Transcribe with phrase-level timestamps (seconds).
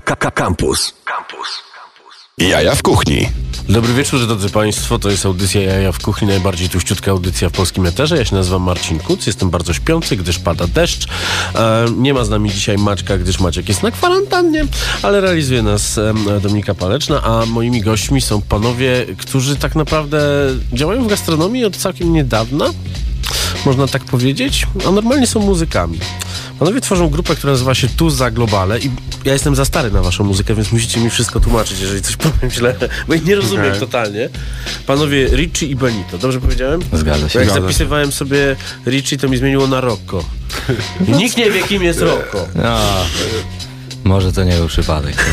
[0.00, 0.94] Campus.
[1.04, 1.62] Campus.
[2.38, 3.28] Jaja w kuchni.
[3.68, 4.98] Dobry wieczór, drodzy Państwo.
[4.98, 8.16] To jest audycja Jaja w Kuchni, najbardziej tuściutka audycja w polskim eterze.
[8.16, 11.08] Ja się nazywam Marcin Kuc, jestem bardzo śpiący, gdyż pada deszcz.
[11.54, 14.66] E, nie ma z nami dzisiaj Maćka, gdyż Maciek jest na kwarantannie,
[15.02, 20.20] ale realizuje nas e, Dominika Paleczna, a moimi gośćmi są panowie, którzy tak naprawdę
[20.72, 22.70] działają w gastronomii od całkiem niedawna.
[23.66, 25.98] Można tak powiedzieć, a normalnie są muzykami.
[26.58, 28.90] Panowie tworzą grupę, która nazywa się Tu za Globale i
[29.24, 32.50] ja jestem za stary na waszą muzykę, więc musicie mi wszystko tłumaczyć, jeżeli coś powiem
[32.50, 32.74] źle,
[33.08, 33.80] bo ich nie rozumiem Okay.
[33.80, 34.28] totalnie.
[34.86, 36.80] Panowie Richie i Benito, dobrze powiedziałem?
[36.92, 37.38] Zgadza się.
[37.38, 38.56] Bo jak Zgadza zapisywałem sobie
[38.86, 40.24] Richie, to mi zmieniło na Rocco.
[41.18, 42.48] Nikt nie wie, kim jest Rocco.
[42.54, 42.78] No,
[44.08, 45.16] może to nie był przypadek.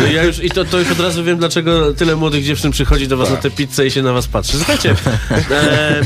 [0.00, 3.08] No ja już, I to, to już od razu wiem, dlaczego tyle młodych dziewczyn przychodzi
[3.08, 4.56] do was na tę pizzę i się na was patrzy.
[4.56, 4.94] Słuchajcie,
[5.50, 6.00] e,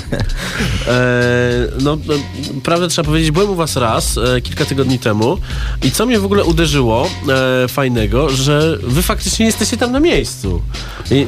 [0.89, 2.15] e, no, no,
[2.63, 5.39] prawdę trzeba powiedzieć, byłem u was raz, e, kilka tygodni temu
[5.83, 7.11] i co mnie w ogóle uderzyło
[7.65, 10.63] e, fajnego, że wy faktycznie jesteście tam na miejscu.
[11.11, 11.27] I,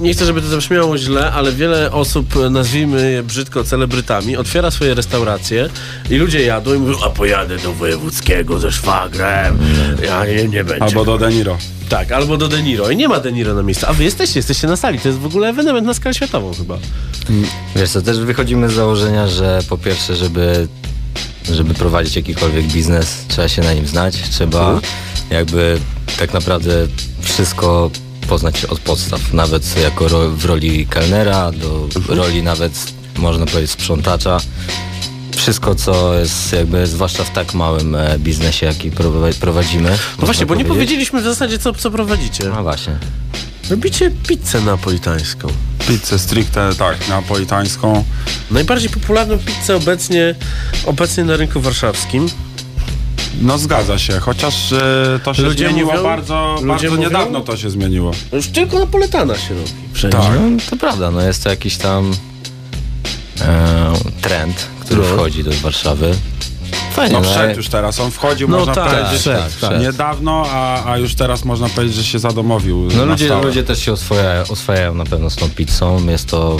[0.00, 4.70] nie chcę, żeby to zabrzmiało źle, ale wiele osób, e, nazwijmy je brzydko celebrytami, otwiera
[4.70, 5.68] swoje restauracje
[6.10, 9.58] i ludzie jadą i mówią, a pojadę do wojewódzkiego ze szwagrem,
[10.06, 10.84] ja nie, nie będzie.
[10.84, 11.58] Albo do Deniro.
[11.88, 12.90] Tak, albo do De Niro.
[12.90, 13.86] I nie ma De Niro na miejscu.
[13.88, 14.98] A wy jesteście, jesteście na sali.
[14.98, 16.78] To jest w ogóle ewenement na skalę światową chyba.
[17.76, 20.68] Wiesz co, też wychodzimy z założenia, że po pierwsze, żeby,
[21.52, 24.80] żeby prowadzić jakikolwiek biznes, trzeba się na nim znać, trzeba
[25.30, 25.78] jakby
[26.18, 26.86] tak naprawdę
[27.20, 27.90] wszystko
[28.28, 32.72] poznać od podstaw, nawet jako ro, w roli kelnera, do roli nawet
[33.18, 34.40] można powiedzieć sprzątacza.
[35.42, 39.90] Wszystko, co jest jakby, zwłaszcza w tak małym e, biznesie, jaki prowa- prowadzimy.
[40.18, 42.44] No właśnie, bo nie powiedzieliśmy w zasadzie, co, co prowadzicie.
[42.44, 42.96] No właśnie.
[43.70, 45.48] Robicie pizzę napolitańską.
[45.88, 48.04] Pizzę stricte, tak, napolitańską.
[48.50, 50.34] Najbardziej popularną pizzę obecnie,
[50.86, 52.28] obecnie na rynku warszawskim.
[53.40, 57.56] No zgadza się, chociaż e, to się Ludzie zmieniło mówią- bardzo, bardzo mówią- niedawno to
[57.56, 58.10] się zmieniło.
[58.32, 59.70] Już tylko napoletana się robi.
[59.92, 60.18] Wszędzie.
[60.18, 60.30] Tak.
[60.50, 62.12] No, to prawda, no jest to jakiś tam
[63.40, 66.14] e, trend, który wchodzi do Warszawy.
[66.92, 69.50] Fajnie, No no, wszedł już teraz, on wchodził, No można tak, powiedzieć, tak, tak.
[69.52, 69.80] wszedł.
[69.80, 73.46] niedawno, a, a już teraz można powiedzieć, że się zadomowił no ludzie, stałe.
[73.46, 76.08] ludzie też się oswajają, oswajają na pewno z tą pizzą.
[76.08, 76.56] Jest to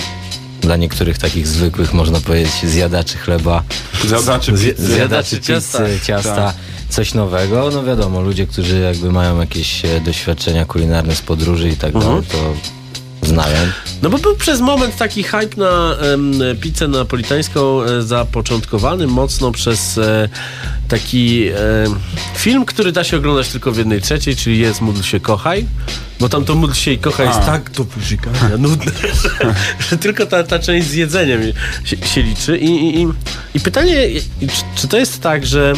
[0.60, 3.62] dla niektórych takich zwykłych, można powiedzieć, zjadaczy chleba,
[4.04, 4.74] Zjadaczy pizzy.
[4.78, 5.78] zjadaczy ciasta.
[5.78, 6.54] pizzy, ciasta, Tak.
[6.88, 7.70] coś nowego.
[7.72, 12.22] No wiadomo, ludzie, którzy jakby mają jakieś e, doświadczenia kulinarne z podróży i tak dalej,
[12.32, 12.38] to
[13.22, 13.56] znają.
[14.02, 19.98] No bo był przez moment taki hype na em, pizzę napolitańską e, zapoczątkowany mocno przez
[19.98, 20.28] e,
[20.88, 21.54] taki e,
[22.36, 25.66] film, który da się oglądać tylko w jednej trzeciej, czyli jest Módl się kochaj,
[26.20, 27.86] bo tam to Módl się i kochaj jest tak do
[28.58, 29.54] nudne, że,
[29.90, 31.40] że tylko ta, ta część z jedzeniem
[31.84, 33.06] się, się liczy I, i, i,
[33.54, 35.72] i pytanie, i- czy, czy to jest tak, że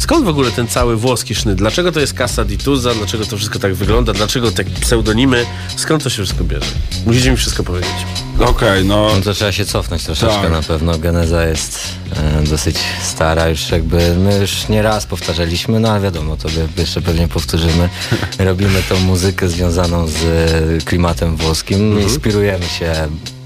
[0.00, 1.58] Skąd w ogóle ten cały włoski sznyt?
[1.58, 2.94] Dlaczego to jest Casa di Tuza?
[2.94, 4.12] Dlaczego to wszystko tak wygląda?
[4.12, 5.46] Dlaczego te pseudonimy?
[5.76, 6.70] Skąd to się wszystko bierze?
[7.06, 7.92] Musicie mi wszystko powiedzieć.
[8.38, 10.52] Okej, no No to trzeba się cofnąć troszeczkę Tak.
[10.52, 10.98] na pewno.
[10.98, 11.80] Geneza jest
[12.16, 17.02] e, dosyć stara, już jakby my już nie raz powtarzaliśmy, no ale wiadomo, to jeszcze
[17.02, 17.88] pewnie powtórzymy.
[18.38, 21.80] Robimy tą muzykę związaną z e, klimatem włoskim.
[21.82, 22.02] Mhm.
[22.02, 22.92] Inspirujemy się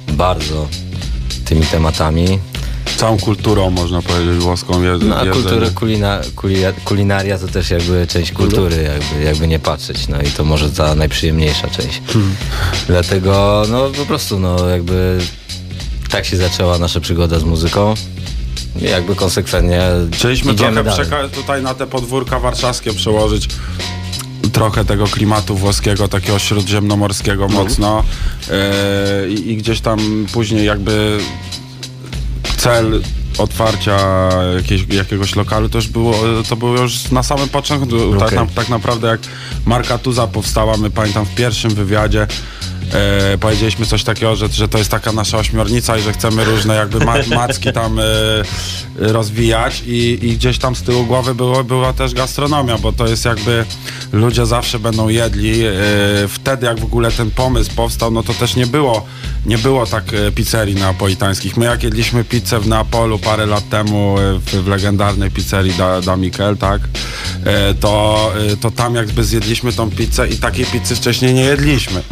[0.08, 0.68] bardzo
[1.44, 2.38] tymi tematami.
[2.96, 4.82] Całą kulturą można powiedzieć włoską.
[4.82, 5.42] Je, No a jedzenie.
[5.42, 10.08] kulturę kulina, kulina, kulinaria to też jakby część kultury, jakby, jakby nie patrzeć.
[10.08, 12.02] No i to może ta najprzyjemniejsza część.
[12.86, 15.18] Dlatego no po prostu no jakby
[16.10, 17.94] tak się zaczęła nasza przygoda z muzyką.
[18.82, 23.48] I jakby konsekwentnie Chcieliśmy trochę przeka- tutaj na te podwórka warszawskie przełożyć
[24.52, 28.04] trochę tego klimatu włoskiego, takiego śródziemnomorskiego mocno
[28.50, 31.18] e, i, i gdzieś tam później jakby
[32.64, 33.02] cel
[33.38, 33.98] otwarcia
[34.56, 36.14] jakieś, jakiegoś lokalu to już było,
[36.48, 38.16] to było już na samym początku.
[38.18, 38.38] Tak, Okej.
[38.38, 39.20] na, tak naprawdę jak
[39.66, 42.26] Marka Tuza powstała, my pamiętam w pierwszym wywiadzie
[42.94, 46.74] e, powiedzieliśmy coś takiego, że, że to jest taka nasza ośmiornica i że chcemy różne
[46.74, 48.02] jakby ma, macki tam e,
[48.96, 53.24] rozwijać i, i gdzieś tam z tyłu głowy było, była też gastronomia, bo to jest
[53.24, 53.64] jakby
[54.12, 55.64] ludzie zawsze będą jedli.
[55.64, 55.72] E,
[56.28, 59.06] wtedy jak w ogóle ten pomysł powstał, no to też nie było,
[59.46, 61.56] nie było tak e, pizzerii neapolitańskich.
[61.56, 66.00] My jak jedliśmy pizzę w Neapolu parę lat temu e, w, w legendarnej pizzerii da,
[66.00, 66.80] da Mikel, tak,
[67.44, 72.02] e, to, to tam jakby zjedliśmy tą pizzę i takiej pizzy wcześniej nie jedliśmy.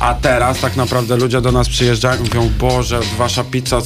[0.00, 3.82] A teraz tak naprawdę ludzie do nas przyjeżdżają i mówią, Boże, wasza pizza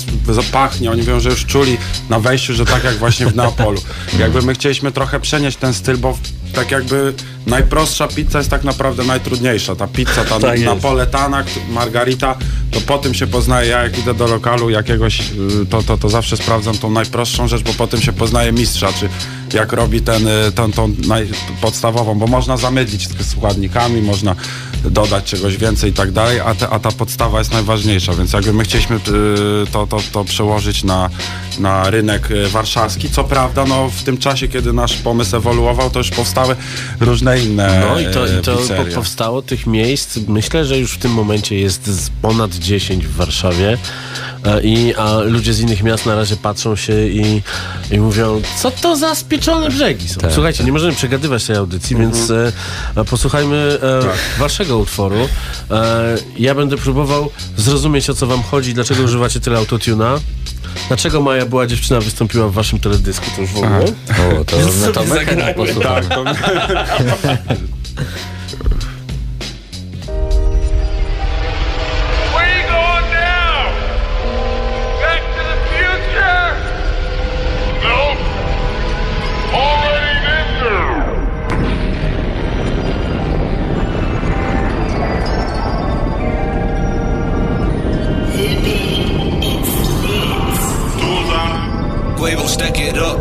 [0.53, 0.91] pachnie.
[0.91, 1.79] Oni mówią, że już czuli
[2.11, 3.83] na wejściu, że tak jak właśnie w Neapolu.
[4.19, 6.19] Jakby my chcieliśmy trochę przenieść ten styl, bo
[6.55, 7.15] tak jakby
[7.47, 9.77] najprostsza pizza jest tak naprawdę najtrudniejsza.
[9.77, 12.37] Ta pizza, ta Tak napoletana, margarita,
[12.71, 16.09] to po tym się poznaje, ja jak idę do lokalu jakiegoś, y, to, to, to
[16.09, 19.09] zawsze sprawdzam tą najprostszą rzecz, bo potem się poznaje mistrza, czy
[19.57, 21.29] jak robi ten, y, tą, tą naj,
[21.61, 24.37] podstawową, bo można zamydlić z składnikami, można
[24.91, 28.53] dodać czegoś więcej i tak dalej, a, te, a ta podstawa jest najważniejsza, więc jakby
[28.53, 29.01] my chcieliśmy y,
[29.73, 31.11] to, to, to przełożyć na,
[31.59, 33.11] na rynek y, warszawski.
[33.11, 36.57] Co prawda, no w tym czasie, kiedy nasz pomysł ewoluował, to już powstały
[37.01, 38.95] różne inne No i to, i to pizzerie.
[38.95, 41.91] powstało tych miejsc, myślę, że już w tym momencie jest
[42.23, 43.79] ponad 10 w Warszawie.
[44.45, 47.43] E, I, a ludzie z innych miast na razie patrzą się i,
[47.91, 50.21] i mówią, co to za spieczone brzegi są.
[50.21, 52.53] Tak, Słuchajcie, nie możemy przegadywać tej audycji, więc e,
[52.97, 53.79] e, posłuchajmy
[54.37, 55.29] e, waszego utworu.
[55.71, 60.21] E, ja będę próbował zrozumieć, o co wam chodzi, dlaczego używacie tyle autotuna.
[60.89, 63.85] Dlaczego Maja była dziewczyna wystąpiła w waszym teledysku, to już w ogóle.
[64.41, 66.09] O, to Jest my to sobie my chętnie posłuchamy.
[66.09, 67.39] Tak, to Where
[92.25, 93.21] Quavo, stack it up.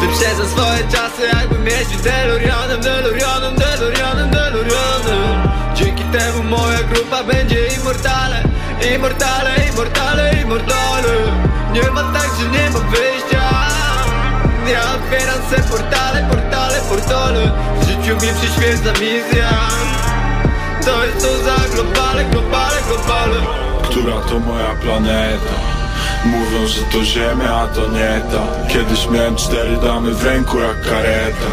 [0.00, 8.42] Wyprzedzam swoje czasy, jakbym jeździł DeLoreanem, DeLoreanem, DeLoreanem, DeLoreanem Dzięki temu moja grupa będzie immortale
[8.94, 11.12] Immortale, immortale, immortale.
[11.72, 13.42] Nie ma tak, że nie ma wyjścia.
[14.72, 17.52] Ja otwieram se portale, portale, portale.
[17.80, 19.50] W życiu mi przyświeca misja.
[20.84, 23.40] To jest to za globale, globale, globale.
[23.82, 25.69] Która to moja planeta
[26.24, 28.68] Mówią, że to ziemia, a to nie ta.
[28.72, 31.50] Kiedyś miałem cztery damy w ręku jak kareta.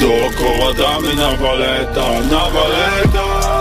[0.00, 3.60] Dookoła damy na waleta, na waleta.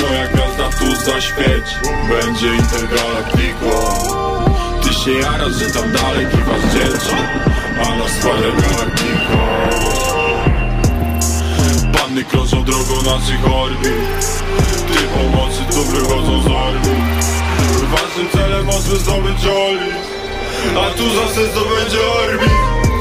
[0.00, 1.76] Moja gwiazda tu zaświeci
[2.08, 3.70] Będzie intergalaktyką
[4.82, 7.16] Ty się jarasz, że tam dalej kiwasz dzieci
[7.86, 9.38] A nas spada galaktyką
[11.92, 14.42] Panny krążą drogą naszych orbit.
[14.88, 17.41] Ty pomocy tu wychodzą z orbit
[17.92, 19.96] Ważnym celem może zdobyć orbit
[20.82, 22.52] A tu zawsze zdobędzie orbit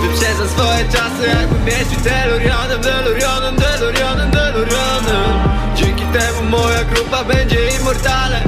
[0.01, 8.41] Wyprzedzam swoje czasy, jakbym jeździł DeLoreanem, DeLoreanem, DeLoreanem, DeLoreanem Dzięki temu moja grupa będzie immortale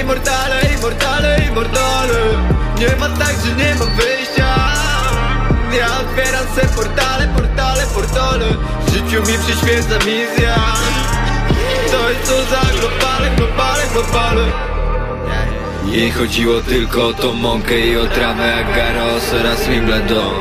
[0.00, 2.18] Immortale, immortale, immortale
[2.78, 4.54] Nie ma tak, że nie ma wyjścia.
[5.78, 8.46] Ja otwieram se portale, portale, portale.
[8.86, 10.56] W życiu mi przyświeca misja.
[11.90, 14.75] To jest co za globale, globale, globale
[15.92, 20.34] jej chodziło tylko o tą mąkę i o trawę jak Garos oraz Wimbledon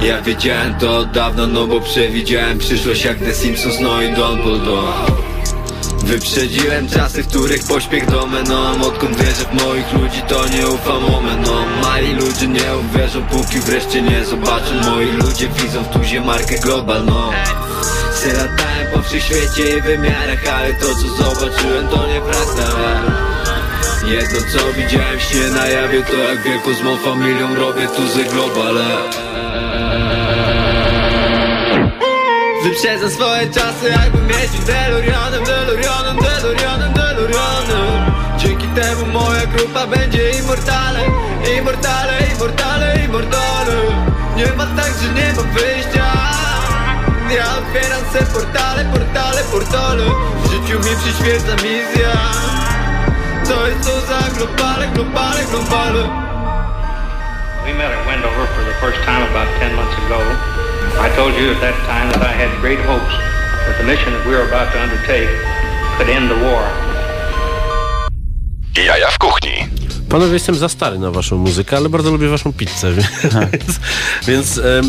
[0.00, 5.24] Ja wiedziałem to od dawna, no bo przewidziałem przyszłość jak The Simpsons, no i Dumbledore
[6.04, 11.64] Wyprzedziłem czasy, w których pośpiech domeną Odkąd wierzę w moich ludzi, to nie ufam omenom.
[11.82, 14.74] Mali ludzie nie uwierzą, póki wreszcie nie zobaczą.
[14.90, 17.30] Moi ludzie widzą w tuzie markę globalną
[18.12, 23.33] Se latałem po wszechświecie i wymiarach Ale to co zobaczyłem to nieprawda
[24.06, 28.24] Jedno co widziałem śnie na jawie To jak wielko z mą familią robię tu ze
[28.24, 28.84] globale.
[32.64, 41.00] Wyprzedzam swoje czasy jakbym jeździł DeLoreanem, DeLoreanem, DeLoreanem, DeLoreanem Dzięki temu moja grupa będzie immortale
[41.58, 43.76] Immortale, immortale, immortale
[44.36, 46.04] Nie ma tak, że nie ma wyjścia.
[47.36, 50.04] Ja otwieram se portale, portale, portale.
[50.44, 52.12] W życiu mi przyświeca misja
[53.48, 56.02] To jest to za globale, globale, globale
[57.64, 60.18] We met at Wendover for the first time about 10 months ago.
[61.00, 63.14] I told you at that time that I had great hopes
[63.66, 65.28] that the mission that we were about to undertake
[65.96, 66.64] could end the war.
[68.76, 69.68] Jaja w kuchni.
[70.08, 72.92] Panowie, jestem za stary na waszą muzykę, ale bardzo lubię waszą pizzę,
[73.52, 73.80] więc,
[74.26, 74.80] więc e,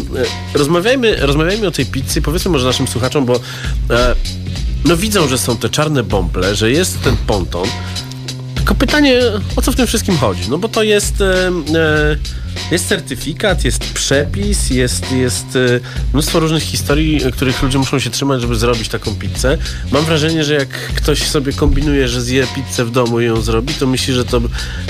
[0.54, 2.22] rozmawiajmy, rozmawiajmy o tej pizzy.
[2.22, 3.36] Powiedzmy może naszym słuchaczom, bo
[3.90, 4.16] e,
[4.86, 7.68] no widzą, że są te czarne bąble, że jest ten ponton.
[8.66, 9.20] Tylko pytanie,
[9.56, 10.50] o co w tym wszystkim chodzi?
[10.50, 11.52] No bo to jest, e,
[12.72, 15.80] jest certyfikat, jest przepis, jest, jest e,
[16.14, 19.58] mnóstwo różnych historii, których ludzie muszą się trzymać, żeby zrobić taką pizzę.
[19.92, 23.74] Mam wrażenie, że jak ktoś sobie kombinuje, że zje pizzę w domu i ją zrobi,
[23.74, 24.42] to myśli, że to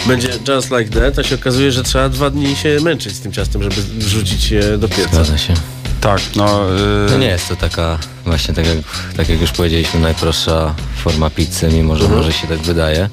[0.08, 3.32] będzie just like that, a się okazuje, że trzeba dwa dni się męczyć z tym
[3.32, 5.10] ciastem, żeby wrzucić je do pieca.
[5.14, 5.54] Zgadza się.
[6.02, 6.70] Tak, no...
[7.08, 8.78] y, No nie jest to taka, właśnie tak jak,
[9.18, 12.22] tak jak już powiedzieliśmy, najprostsza forma pizzy, mimo że Mhm.
[12.22, 13.10] może się tak wydaje.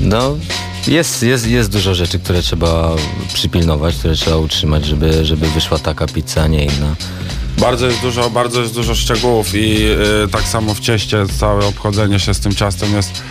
[0.00, 0.36] No,
[0.86, 2.96] jest, jest, jest dużo rzeczy, które trzeba
[3.34, 6.96] przypilnować, które trzeba utrzymać, żeby, żeby wyszła taka pizza, a nie inna.
[7.58, 9.76] Bardzo jest dużo, bardzo jest dużo szczegółów i
[10.24, 13.22] y, tak samo w cieście całe obchodzenie się z tym ciastem jest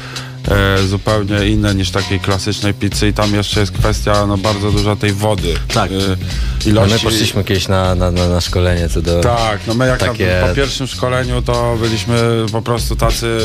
[0.48, 4.96] e, zupełnie inne niż takiej klasycznej pizzy i tam jeszcze jest kwestia no, bardzo dużo
[4.96, 5.54] tej wody.
[5.74, 5.92] Tak.
[5.92, 6.94] No ilości...
[6.94, 9.22] my poszliśmy kiedyś na, na, na, na szkolenie co do...
[9.22, 13.40] Tak, no my jak Takie- na, po pierwszym szkoleniu to byliśmy po prostu tacy.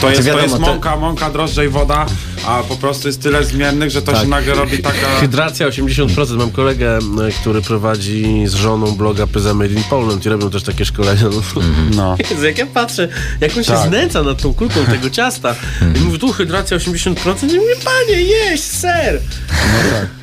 [0.00, 2.06] To jest, to wiadomo, jest te- mąka, mąka, drożdże i woda,
[2.46, 4.20] a po prostu jest tyle zmiennych, że to Tak.
[4.22, 4.96] się nagle robi taka.
[5.20, 6.36] Hydracja 80%.
[6.36, 10.62] Mam kolegę, m, który prowadzi z żoną bloga Pyza Made in Poland i robią też
[10.62, 11.22] takie szkolenia.
[11.22, 11.62] No.
[11.96, 12.16] No.
[12.30, 13.08] Jezu, jak ja patrzę,
[13.40, 13.88] jak on się Tak.
[13.88, 15.54] znęca nad tą kulką tego ciasta
[15.96, 19.20] i mówi, tu hydracja 80%, i mówię, panie, jeść, ser!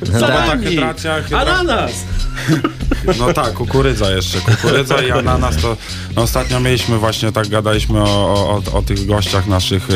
[0.00, 1.38] No bo ta Salami, hydracja, hydra...
[1.40, 1.92] Ananas!
[3.18, 4.38] No tak, kukurydza jeszcze.
[4.40, 5.76] Kukurydza i ananas to
[6.16, 9.88] no ostatnio mieliśmy właśnie tak gadaliśmy o, o, o, tych gościach naszych,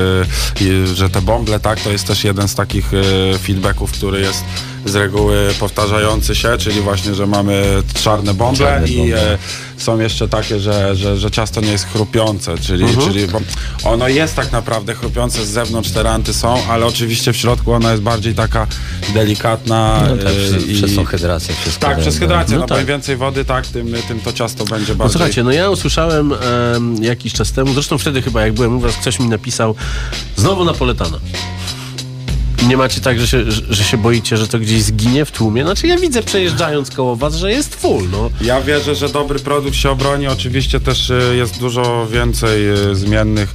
[0.60, 4.44] y, że te bąble, tak, to jest też jeden z takich y, feedbacków, który jest
[4.84, 9.38] z reguły powtarzający się, czyli właśnie, że mamy czarne bąble Czarne i bąble.
[9.80, 13.08] E, są jeszcze takie, że, że, że ciasto nie jest chrupiące, czyli, Mhm.
[13.12, 13.40] czyli bo
[13.84, 17.90] ono jest tak naprawdę chrupiące z zewnątrz, te ranty są, ale oczywiście w środku ona
[17.90, 18.66] jest bardziej taka
[19.14, 21.86] delikatna No tak, y, przez, przez tą hydrację wszystko.
[21.86, 22.54] tak, przez hydrację.
[22.54, 22.80] No No, tak.
[22.80, 25.12] im więcej wody, tak, tym, tym to ciasto będzie No bardziej...
[25.12, 28.96] słuchajcie, no ja usłyszałem em, jakiś czas temu, zresztą wtedy chyba jak byłem u was,
[28.96, 29.74] ktoś mi napisał
[30.36, 31.18] znowu napoletana.
[32.68, 35.64] Nie macie tak, że się, że, się boicie, że to gdzieś zginie w tłumie?
[35.64, 38.30] Znaczy ja widzę przejeżdżając koło was, że jest full, no.
[38.40, 40.26] Ja wierzę, że dobry produkt się obroni.
[40.26, 43.54] Oczywiście też y, jest dużo więcej y, zmiennych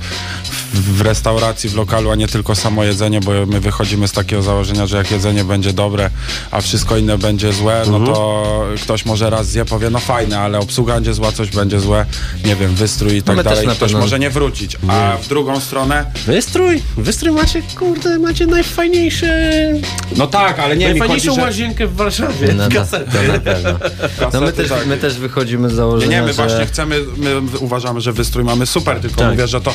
[0.79, 4.86] w, restauracji, w lokalu, a nie tylko samo jedzenie, bo my wychodzimy z takiego założenia,
[4.88, 6.10] że jak jedzenie będzie dobre,
[6.51, 8.46] a wszystko inne będzie złe, no to
[8.84, 12.05] ktoś może raz zje, powie, no fajne, ale obsługa będzie zła, coś będzie złe,
[12.46, 13.65] nie wiem, wystrój i tak my dalej.
[13.67, 14.77] Ktoś pewno- może nie wrócić.
[14.88, 19.51] A w drugą stronę, Wystrój, wystrój macie, kurde, macie najfajniejsze,
[20.17, 21.41] no tak, ale nie mi chodzi, najfajniejszą że...
[21.41, 22.53] łazienkę w Warszawie.
[22.53, 23.70] No, no, to na pewno.
[24.34, 24.88] No my Kasety, też, tak.
[24.88, 26.48] my też wychodzimy z Nie, założenia, nie, my że...
[26.48, 29.32] właśnie chcemy, my uważamy, że wystrój mamy super, tylko Tak.
[29.32, 29.74] mówię, że to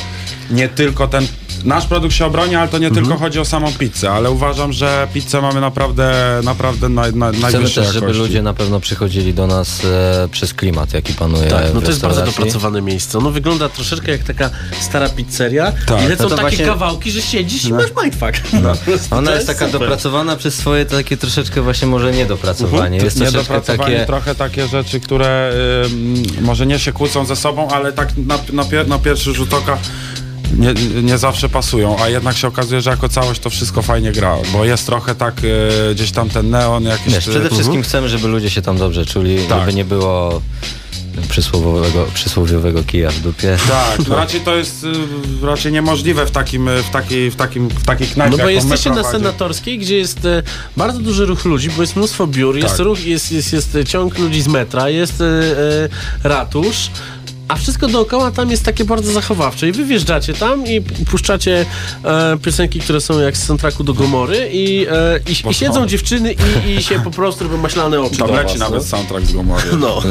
[0.50, 1.26] nie tylko ten,
[1.64, 3.06] nasz produkt się obroni, ale to nie Mhm.
[3.06, 6.12] tylko chodzi o samą pizzę, ale uważam, że pizzę mamy naprawdę,
[6.44, 8.22] naprawdę naj, naj, Chcemy najwyższej też, żeby jakości.
[8.22, 11.90] ludzie na pewno przychodzili do nas e, przez klimat, jaki panuje Tak, no w to
[11.90, 13.18] jest bardzo dopracowane miejsce.
[13.18, 16.04] Ono wygląda troszeczkę jak taka stara pizzeria Tak.
[16.04, 18.52] i lecą No to takie właśnie- kawałki, że siedzisz i masz mindfuck.
[18.62, 18.72] No.
[19.18, 22.98] Ona jest taka dopracowana przez swoje takie troszeczkę właśnie może niedopracowanie.
[22.98, 24.06] Jest troszeczkę Niedopracowanie, takie...
[24.06, 25.52] trochę takie rzeczy, które
[25.86, 29.54] ym, może nie się kłócą ze sobą, ale tak na, na, pier, na pierwszy rzut
[29.54, 29.78] oka
[30.58, 34.36] nie, nie zawsze pasują, a jednak się okazuje, że jako całość to wszystko fajnie gra,
[34.52, 37.14] bo jest trochę tak y, gdzieś tam ten neon jakiś...
[37.14, 39.48] Wiesz, przede wszystkim chcemy, żeby ludzie się tam dobrze czuli, Mhm.
[39.48, 39.60] Tak.
[39.60, 40.42] żeby nie było
[41.28, 43.56] przysłowiowego, przysłowiowego kija w dupie.
[43.68, 47.68] Tak, no raczej to jest y, raczej niemożliwe w takim, y, w takiej, w takim,
[47.68, 49.04] w takiej knajpie, No bo jesteście na.
[49.04, 50.42] Senatorskiej, gdzie jest e,
[50.76, 52.78] bardzo duży ruch ludzi, bo jest mnóstwo biur, jest, Tak.
[52.86, 56.90] ruch, jest, jest, jest ciąg ludzi z metra, jest e, e, ratusz.
[57.50, 59.68] A wszystko dookoła tam jest takie bardzo zachowawcze.
[59.68, 61.66] I wy wjeżdżacie tam i puszczacie
[62.04, 66.34] e, piosenki, które są jak z soundtracku do Gomory i, e, i, i siedzą dziewczyny
[66.66, 68.88] i, i się po prostu robią maślane oczy Tam do leci was, nawet no.
[68.88, 69.64] soundtrack z Gomory.
[69.78, 70.02] No.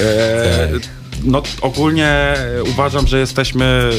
[0.00, 2.34] E, no ogólnie
[2.70, 3.90] uważam, że jesteśmy,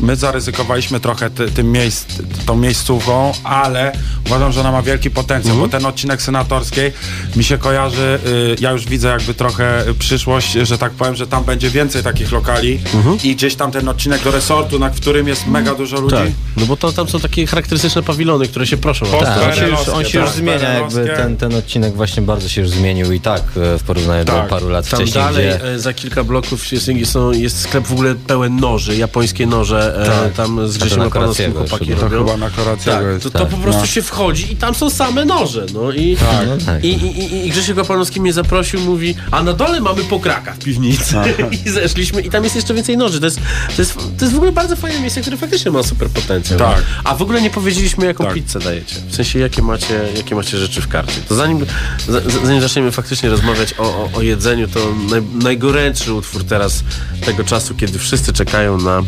[0.00, 2.06] my zaryzykowaliśmy trochę ty, tym miejsc,
[2.46, 3.92] tą miejscówką, ale
[4.26, 5.70] uważam, że ona ma wielki potencjał, Mhm.
[5.70, 6.92] bo ten odcinek senatorskiej
[7.36, 11.44] mi się kojarzy, y, ja już widzę jakby trochę przyszłość, że tak powiem, że tam
[11.44, 12.80] będzie więcej takich lokali
[13.24, 16.16] i gdzieś tam ten odcinek do resortu, na którym jest mega dużo ludzi.
[16.16, 19.06] Tak, no bo to, tam są takie charakterystyczne pawilony, które się proszą.
[19.06, 19.16] o to.
[19.18, 22.22] Post- Tak, on się już, on się już tak, zmienia, jakby ten, ten odcinek właśnie
[22.22, 24.48] bardzo się już zmienił i tak e, w porównaniu do Tak.
[24.48, 25.64] paru lat Tam wcześniej, dalej gdzie...
[25.64, 30.06] e, za kilka bloków jest, są, jest sklep w ogóle pełen noży, japońskie noże, e,
[30.06, 30.32] Tak.
[30.32, 32.32] tam z Grzesiem Korackiego chłopaki jeszcze To robią.
[32.32, 32.50] chyba na
[32.84, 33.22] Tak, jest.
[33.22, 33.86] to, to po prostu No.
[33.86, 36.16] się wchodzi i tam są same noże, no i,
[36.46, 36.84] No tak.
[36.84, 37.76] i, i, i, i Grzesiek
[38.20, 41.14] mnie zaprosił, mówi, a na dole mamy pokraka w piwnicy
[41.66, 43.40] i zeszliśmy i tam jest jeszcze więcej noży, to jest,
[43.76, 46.58] to jest, to jest w ogóle bardzo fajne miejsce, które faktycznie ma super potencjał.
[46.58, 46.82] Tak.
[47.04, 48.34] A w ogóle nie powiedzieliśmy, jaką Tak.
[48.34, 51.20] pizzę dajecie, w sensie, jakie macie, jakie macie rzeczy w karcie.
[51.28, 51.66] To zanim,
[52.08, 54.80] za- zanim zaczniemy faktycznie rozmawiać o, o, o jedzeniu, to
[55.10, 56.84] naj, najgorętszy utwór teraz
[57.24, 59.02] tego czasu, kiedy wszyscy czekają na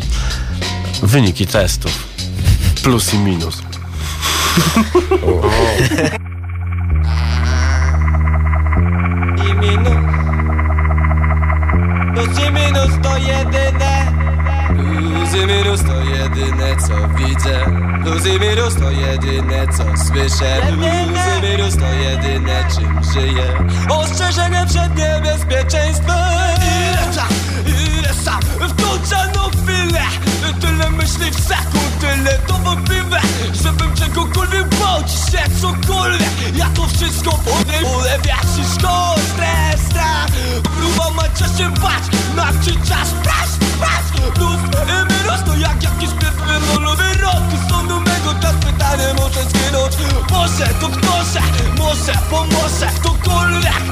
[1.03, 2.07] wyniki testów.
[2.83, 3.61] Plus i minus.
[9.49, 10.03] I minus.
[12.13, 14.13] Plus i minus to jedyne.
[14.67, 17.65] Plus i minus to jedyne co widzę.
[18.03, 20.61] Plus i minus to jedyne co słyszę.
[20.67, 23.47] Plus i minus to jedyne czym żyję.
[23.89, 26.62] Ostrzeżenie przed niebezpieczeństwem
[28.23, 30.03] sam w tą czarną chwilę.
[30.61, 33.19] Tyle myśli w sekund, tyle to wątpliwe
[33.63, 36.55] Żebym czegokolwiek bał ci się cokolwiek.
[36.55, 40.27] Ja to wszystko podejmę Ulewiać ci szkołę, stres, strach.
[40.77, 41.51] Próba ma czas
[41.81, 47.99] patrz, nadczy czas, patrz, patrz Plus i minus to jak jakiś pierdolony rok Są do
[48.93, 49.93] pytanie muszę zginąć?
[50.31, 51.43] Może to ktoś,
[51.77, 53.83] może pomoże Ktokolwiek,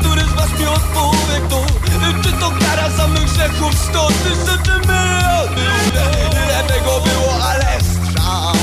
[0.00, 1.62] który z was mi odpowie Kto,
[2.22, 3.74] czy to kara za mych grzechów?
[3.74, 5.62] Sto tysięcy miliony
[6.32, 8.54] Ile, tego było, ale strzał.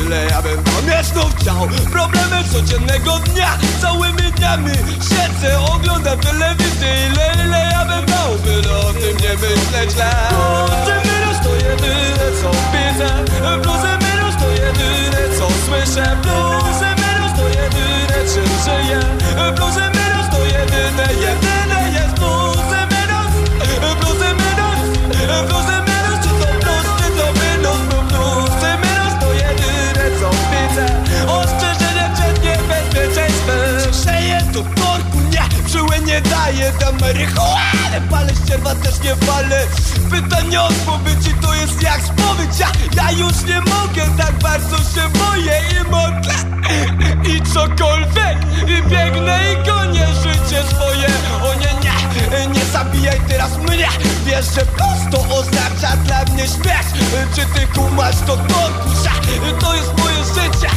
[0.00, 1.68] Ile ja bym tam jeszcze chciał.
[1.92, 4.72] Problemy codziennego dnia Całymi dniami
[5.08, 7.08] siedzę, oglądam telewizję.
[7.12, 9.90] Ile, ile ja bym dał, byle o tym nie myśleć?
[9.92, 11.11] Źle
[11.42, 13.08] to jedyne co widzę.
[13.62, 16.16] Plusy minus to jedyne co słyszę.
[16.22, 19.00] Plusy minus to jedyne czym żyję.
[19.56, 22.14] Plusy minus to jedyne, jedyne jest.
[22.14, 23.32] Plusy minus,
[24.00, 24.78] plusy minus
[25.48, 25.91] Plusy minus,
[36.12, 39.66] nie, daję Dam marihuanę, palę ścierwa też nie walę
[40.10, 42.58] Pytanie odpowiedzi to jest jak spowiedź.
[42.58, 46.34] Ja, ja już nie mogę, tak bardzo się boję I modlę,
[47.36, 51.08] i cokolwiek I biegnę i gonię życie swoje.
[51.42, 51.91] O nie, nie,
[52.40, 53.88] nie zabijaj teraz mnie.
[54.26, 56.88] Wiesz, że plus to oznacza dla mnie śmierć.
[57.34, 59.02] Czy ty kumasz to korpus?
[59.60, 60.70] To jest moje życie.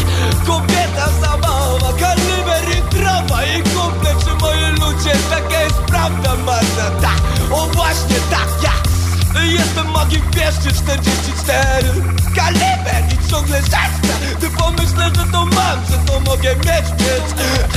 [0.47, 3.43] Kobieta zabawa, kaliber i trawa.
[3.43, 8.94] I kumple, czy moi ludzie, taka jest prawda marna Tak, o właśnie tak, ja
[9.43, 12.03] Jestem magiem pieszczy 44
[12.35, 17.35] Kaliber i ciągle żarcia Ty pomyślę, że to mam, że to mogę mieć, więc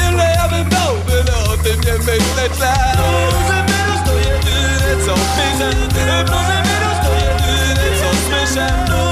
[0.09, 2.53] Ile ja bym dał, byle o tym nie myśleć
[2.97, 5.71] Plusy minus to jedyne co widzę
[6.25, 9.08] Plusy minus to jedyne co słyszę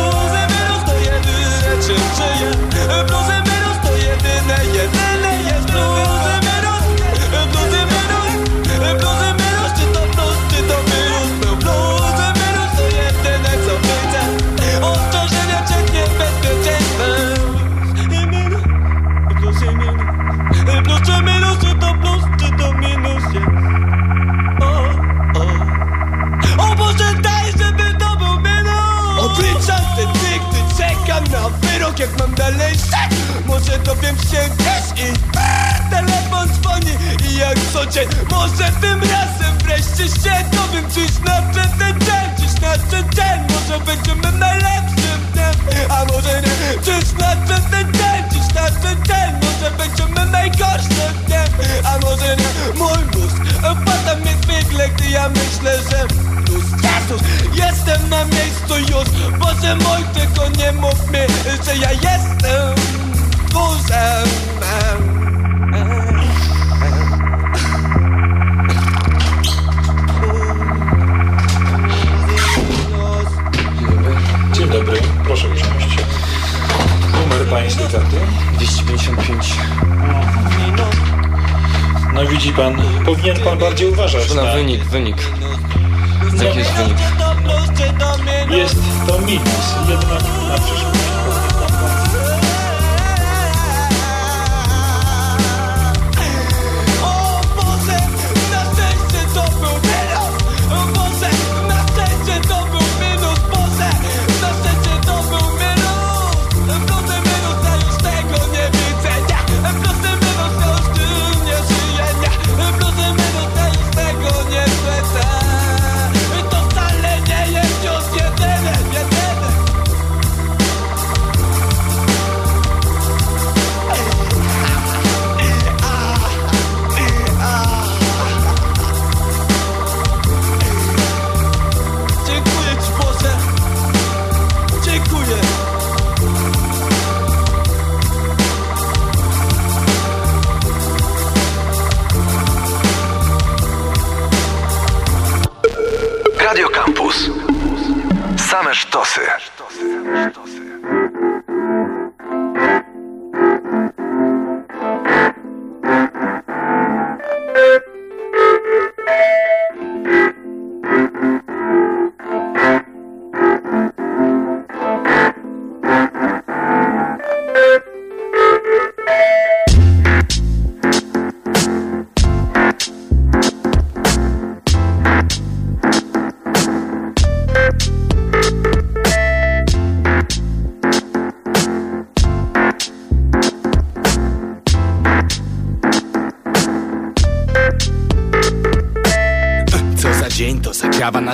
[84.97, 85.36] wynik,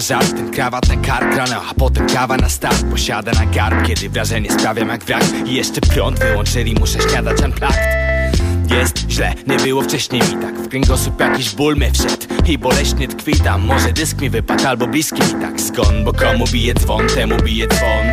[0.03, 4.09] żart Ten krawat na kark rano, a potem kawa na start Posiada na garb, kiedy
[4.09, 8.03] wrażenie sprawiam jak wrak I jeszcze prąd wyłączyli, muszę śniadać unplugged.
[8.71, 12.27] Jest źle, nie było wcześniej mi tak W kręgosłup jakiś ból mnie wszedł.
[12.47, 15.61] I boleśnie tkwi tam Może dysk mi wypadł albo bliski mi tak.
[15.61, 18.07] Skąd, bo komu bije dzwon, temu bije dzwon.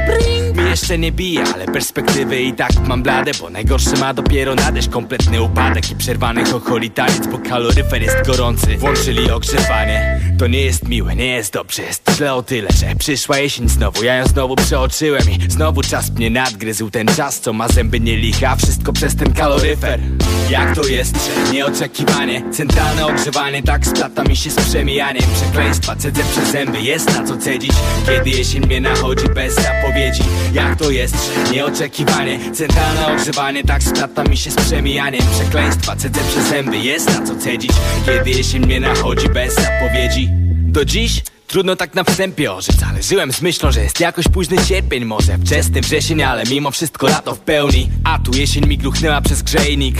[0.57, 4.89] Mi jeszcze nie bije, ale perspektywy i tak mam blade Bo najgorsze ma dopiero nadejść
[4.89, 8.77] Kompletny upadek i przerwany chocholi taniec Bo kaloryfer jest gorący.
[8.77, 10.21] Włączyli ogrzewanie.
[10.39, 14.03] To nie jest miłe, nie jest dobrze Jest źle o tyle, że przyszła jesień znowu.
[14.03, 16.89] Ja ją znowu przeoczyłem i znowu czas mnie nadgryzł.
[16.89, 19.99] Ten czas, co ma zęby nie licha Wszystko przez ten kaloryfer.
[20.49, 22.51] Jak to jest, że nieoczekiwanie?
[22.51, 25.23] Centralne ogrzewanie tak splata mi się z przemijaniem.
[25.35, 27.71] Przekleństwa cedzę przez zęby, jest na co cedzić.
[28.05, 30.23] Kiedy jesień mnie nachodzi bez zapowiedzi
[30.59, 31.15] Jak to jest,
[31.51, 32.39] nieoczekiwanie.
[32.53, 35.21] Centralne ogrzewanie tak splata mi się z przemijaniem.
[35.31, 37.71] Przekleństwa cedzę przez zęby, jest na co cedzić.
[38.05, 40.29] Kiedy jesień mnie nachodzi bez zapowiedzi.
[40.51, 44.57] Do dziś Trudno tak na wstępie orzec, ale żyłem z myślą, że jest jakoś późny
[44.65, 45.05] sierpień.
[45.05, 47.89] Może wczesny wrzesień, ale mimo wszystko lato w pełni.
[48.03, 49.95] A tu jesień mi gruchnęła przez grzejnik.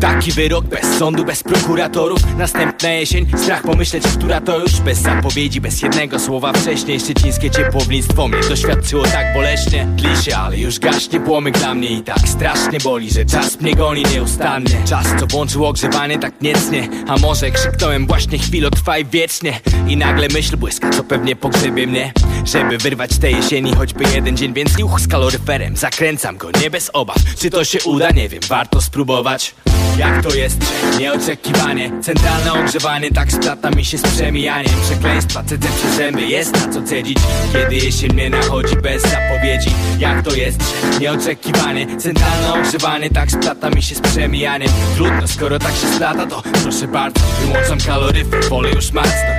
[0.00, 2.36] Taki wyrok bez sądu, bez prokuratorów.
[2.38, 4.80] Następna jesień, strach pomyśleć, która to już.
[4.80, 7.00] Bez zapowiedzi, bez jednego słowa wcześniej.
[7.00, 9.86] Szczecińskie ciepłownictwo mnie doświadczyło tak boleśnie.
[9.96, 11.88] Tli ale już gaśnie płomyk dla mnie.
[11.88, 14.82] I tak strasznie boli, że czas mnie goni nieustannie.
[14.88, 16.88] Czas, co włączył ogrzewanie tak niecnie.
[17.08, 19.60] A może krzyknąłem właśnie chwilę trwaj wiecznie.
[19.88, 22.12] I nagle myśl błyska co pewnie pogrzebie mnie
[22.44, 23.74] Żeby wyrwać tej jesieni.
[23.74, 27.16] Choćby jeden dzień Więc juch z kaloryferem, zakręcam go nie bez obaw.
[27.38, 28.10] Czy to się uda?
[28.10, 29.54] Nie wiem, warto spróbować.
[29.98, 30.58] Jak to jest,
[30.98, 31.90] nieoczekiwanie.
[32.02, 34.80] Centralne ogrzewanie tak splata mi się z przemijaniem.
[34.82, 37.18] Przekleństwa cedzę przez zęby, jest na co cedzić.
[37.52, 39.70] Kiedy jesień mnie nachodzi bez zapowiedzi.
[39.98, 40.60] Jak to jest,
[41.00, 41.96] nieoczekiwanie.
[41.98, 44.68] Centralne ogrzewanie tak splata mi się z przemijaniem.
[44.96, 49.35] Trudno, skoro tak się splata to proszę bardzo Wyłączam kaloryfer, wolę już macnąć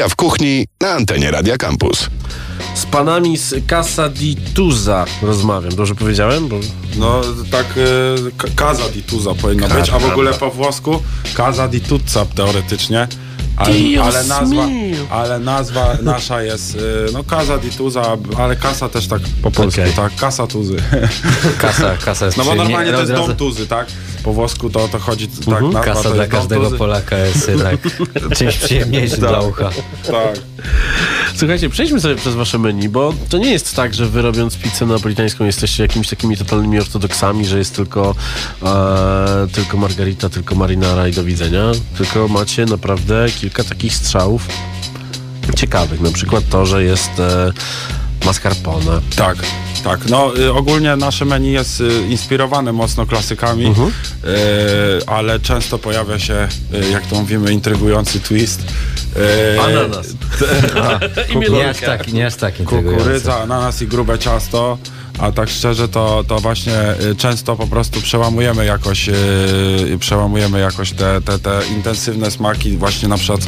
[0.00, 2.08] Jaja w kuchni na antenie Radia Campus.
[2.74, 5.74] Z panami z Casa di Tuza rozmawiam.
[5.74, 6.48] Dobrze powiedziałem?
[6.48, 6.56] Bo...
[6.96, 7.66] No tak
[8.38, 11.02] K- Casa di Tuza powinno być, a w ogóle po włosku
[11.36, 13.08] Casa di Tuzza teoretycznie.
[13.60, 14.66] Ale, ale nazwa,
[15.10, 16.78] ale nazwa nasza jest y,
[17.12, 18.02] no Casa di Tuza,
[18.38, 19.92] ale Kasa też tak po polsku, Okej.
[19.92, 20.76] tak, Kasa Tuzy.
[21.62, 23.86] Kasa, kasa jest No bo normalnie nie- to jest dom Tuzy, tak?
[24.24, 25.72] Po włosku to, to chodzi, tak, Mhm.
[25.72, 26.70] nazwa Kasa dla każdego.
[26.70, 27.76] Polaka jest jednak
[28.38, 29.70] czymś przyjemniejszym dla ucha.
[30.06, 30.38] Tak.
[31.34, 34.86] Słuchajcie, przejdźmy sobie przez wasze menu, bo to nie jest tak, że wy robiąc pizzę
[34.86, 38.14] napolitańską jesteście jakimiś takimi totalnymi ortodoksami, że jest tylko,
[38.62, 41.72] e, tylko margarita, tylko marinara i do widzenia.
[41.98, 44.48] Tylko macie naprawdę kilka takich strzałów
[45.56, 46.00] ciekawych.
[46.00, 47.52] Na przykład to, że jest e,
[48.24, 49.00] mascarpone.
[49.16, 49.36] Tak,
[49.84, 50.08] tak.
[50.08, 53.88] No y, ogólnie nasze menu jest y, inspirowane mocno klasykami, Mhm.
[53.88, 53.92] y,
[55.06, 58.60] ale często pojawia się, y, jak to mówimy, intrygujący twist.
[59.56, 60.06] Y, Ananas.
[61.34, 62.98] I Nie aż tak, nie aż tak intrygujący.
[62.98, 64.78] Kukurydza, ananas i grube ciasto.
[65.20, 66.74] A tak szczerze, to, to właśnie
[67.10, 72.76] y, często po prostu przełamujemy jakoś, y, przełamujemy jakoś te, te, te intensywne smaki.
[72.76, 73.40] Właśnie na przykład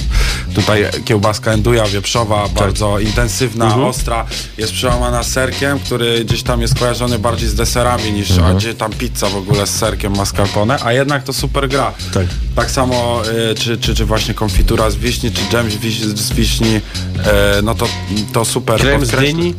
[0.54, 4.26] tutaj kiełbaska enduja wieprzowa, bardzo intensywna, ostra,
[4.58, 8.92] jest przełamana serkiem, który gdzieś tam jest kojarzony bardziej z deserami niż, a gdzie tam
[8.92, 11.92] pizza w ogóle z serkiem mascarpone, a jednak to super gra.
[12.14, 12.26] Tak.
[12.56, 16.32] Tak samo, y, czy, czy, czy właśnie konfitura z wiśni, czy dżem z, wiś, z
[16.32, 16.80] wiśni, y,
[17.62, 17.88] no to,
[18.32, 19.54] to super Krem z dyni.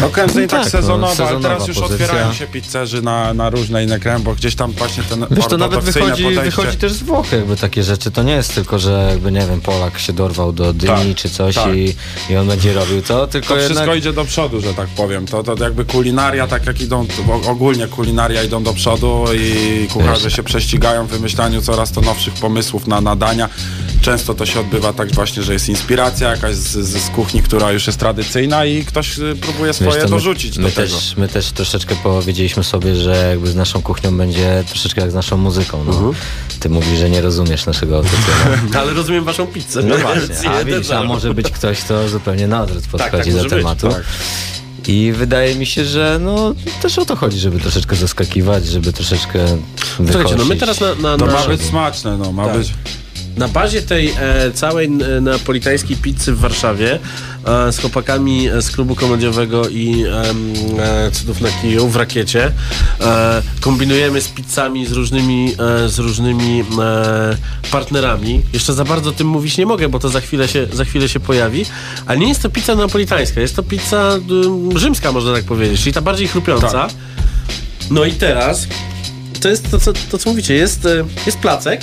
[0.00, 2.06] No z dyni tak, tak, sezonowo, no, ale teraz już pozycja.
[2.06, 5.56] otwierają się pizzerzy na, na różne inne kremy, bo gdzieś tam właśnie ten Wiesz, to
[5.58, 6.42] nawet wychodzi, podejście.
[6.42, 8.10] wychodzi też z Włoch jakby takie rzeczy.
[8.10, 11.30] To nie jest tylko, że jakby, nie wiem, Polak się dorwał do dyni Tak, czy
[11.30, 11.74] coś tak.
[11.74, 11.94] i,
[12.30, 13.76] i on będzie robił to, tylko To jednak...
[13.76, 15.26] wszystko idzie do przodu, że tak powiem.
[15.26, 17.06] To, to jakby kulinaria, tak jak idą,
[17.46, 20.36] ogólnie kulinaria idą do przodu i kucharze Wiesz.
[20.36, 23.48] się prześcigają w wymyślaniu coraz to nowszych pomysłów na nadania.
[24.06, 27.72] Często to się odbywa tak właśnie, że jest inspiracja jakaś z, z, z kuchni, która
[27.72, 30.94] już jest tradycyjna i ktoś y, próbuje swoje Wiesz, to dorzucić my, do my tego.
[30.94, 35.14] też, my też troszeczkę powiedzieliśmy sobie, że jakby z naszą kuchnią będzie troszeczkę jak z
[35.14, 35.84] naszą muzyką.
[35.84, 35.92] No.
[35.92, 36.14] Mhm.
[36.60, 38.58] Ty mówisz, że nie rozumiesz naszego autotune.
[38.80, 39.82] Ale rozumiem waszą pizzę.
[39.82, 43.36] No właśnie, a widzisz, a może być ktoś, kto zupełnie na odwrót podchodzi tak może
[43.36, 43.88] do być, tematu.
[43.88, 44.02] tak.
[44.88, 49.38] I wydaje mi się, że no też o to chodzi, żeby troszeczkę zaskakiwać, żeby troszeczkę
[49.98, 50.12] wychodzić.
[50.12, 52.58] Słuchajcie, no my teraz na, na, na ma być smaczne, no, ma Tak.
[52.58, 52.72] być...
[53.36, 56.98] na bazie tej e, całej e, napolitańskiej pizzy w Warszawie
[57.44, 60.04] e, z chłopakami z klubu komediowego i
[60.78, 62.52] e, cudów na kiju w rakiecie
[63.00, 66.64] e, kombinujemy z pizzami z różnymi, e, z różnymi
[67.70, 68.42] partnerami.
[68.52, 71.08] Jeszcze za bardzo o tym mówić nie mogę, bo to za chwilę się, za chwilę
[71.08, 71.66] się pojawi.
[72.06, 74.18] Ale nie jest to pizza napolitańska, jest to pizza
[74.74, 76.70] rzymska, można tak powiedzieć, czyli ta bardziej chrupiąca.
[76.70, 76.90] Tak.
[77.90, 78.66] No i teraz
[79.40, 80.88] to jest to, co, to, co mówicie, jest,
[81.26, 81.80] jest placek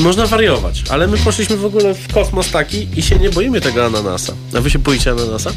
[0.00, 3.86] można wariować, ale my poszliśmy w ogóle w kosmos taki i się nie boimy tego
[3.86, 4.32] ananasa.
[4.56, 5.50] A wy się boicie ananasa?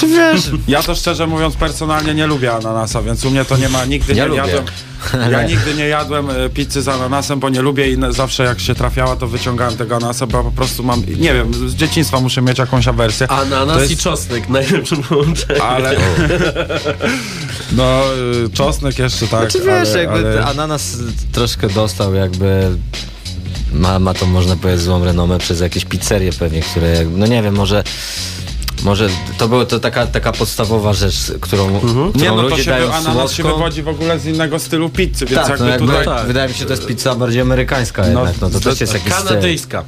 [0.00, 0.40] Czy wiesz?
[0.68, 4.14] Ja to szczerze mówiąc personalnie nie lubię ananasa, więc u mnie to nie ma, nigdy
[4.14, 4.40] Ja nie lubię.
[4.40, 4.64] jadłem.
[5.32, 8.74] Ja nigdy nie jadłem e, pizzy z ananasem, bo nie lubię i zawsze jak się
[8.74, 12.58] trafiała, to wyciągałem tego ananasa, bo po prostu mam, nie wiem, z dzieciństwa muszę mieć
[12.58, 13.28] jakąś awersję.
[13.28, 15.62] Ananas To jest- i czosnek, najlepsze połączenie.
[15.62, 15.96] Ale...
[17.72, 18.02] No,
[18.46, 20.44] y, czosnek jeszcze tak, Znaczy wiesz, ale, jakby ale...
[20.46, 20.96] ananas
[21.32, 22.70] troszkę dostał jakby
[23.72, 27.54] ma, ma to można powiedzieć złą renomę przez jakieś pizzerie pewnie, które no nie wiem,
[27.54, 27.84] może
[28.84, 32.70] może to była to taka, taka podstawowa rzecz, którą, którą Nie, no to ludzie się,
[32.70, 35.70] dają wy, ananas się wywodzi w ogóle z innego stylu pizzy, więc Tak, jakby no
[35.70, 36.04] jakby, tutaj...
[36.04, 36.26] tak.
[36.26, 38.94] wydaje mi się, że to jest pizza bardziej amerykańska jednak, no to to- też jest
[38.94, 39.12] jakiś.
[39.12, 39.84] Kanadyjska.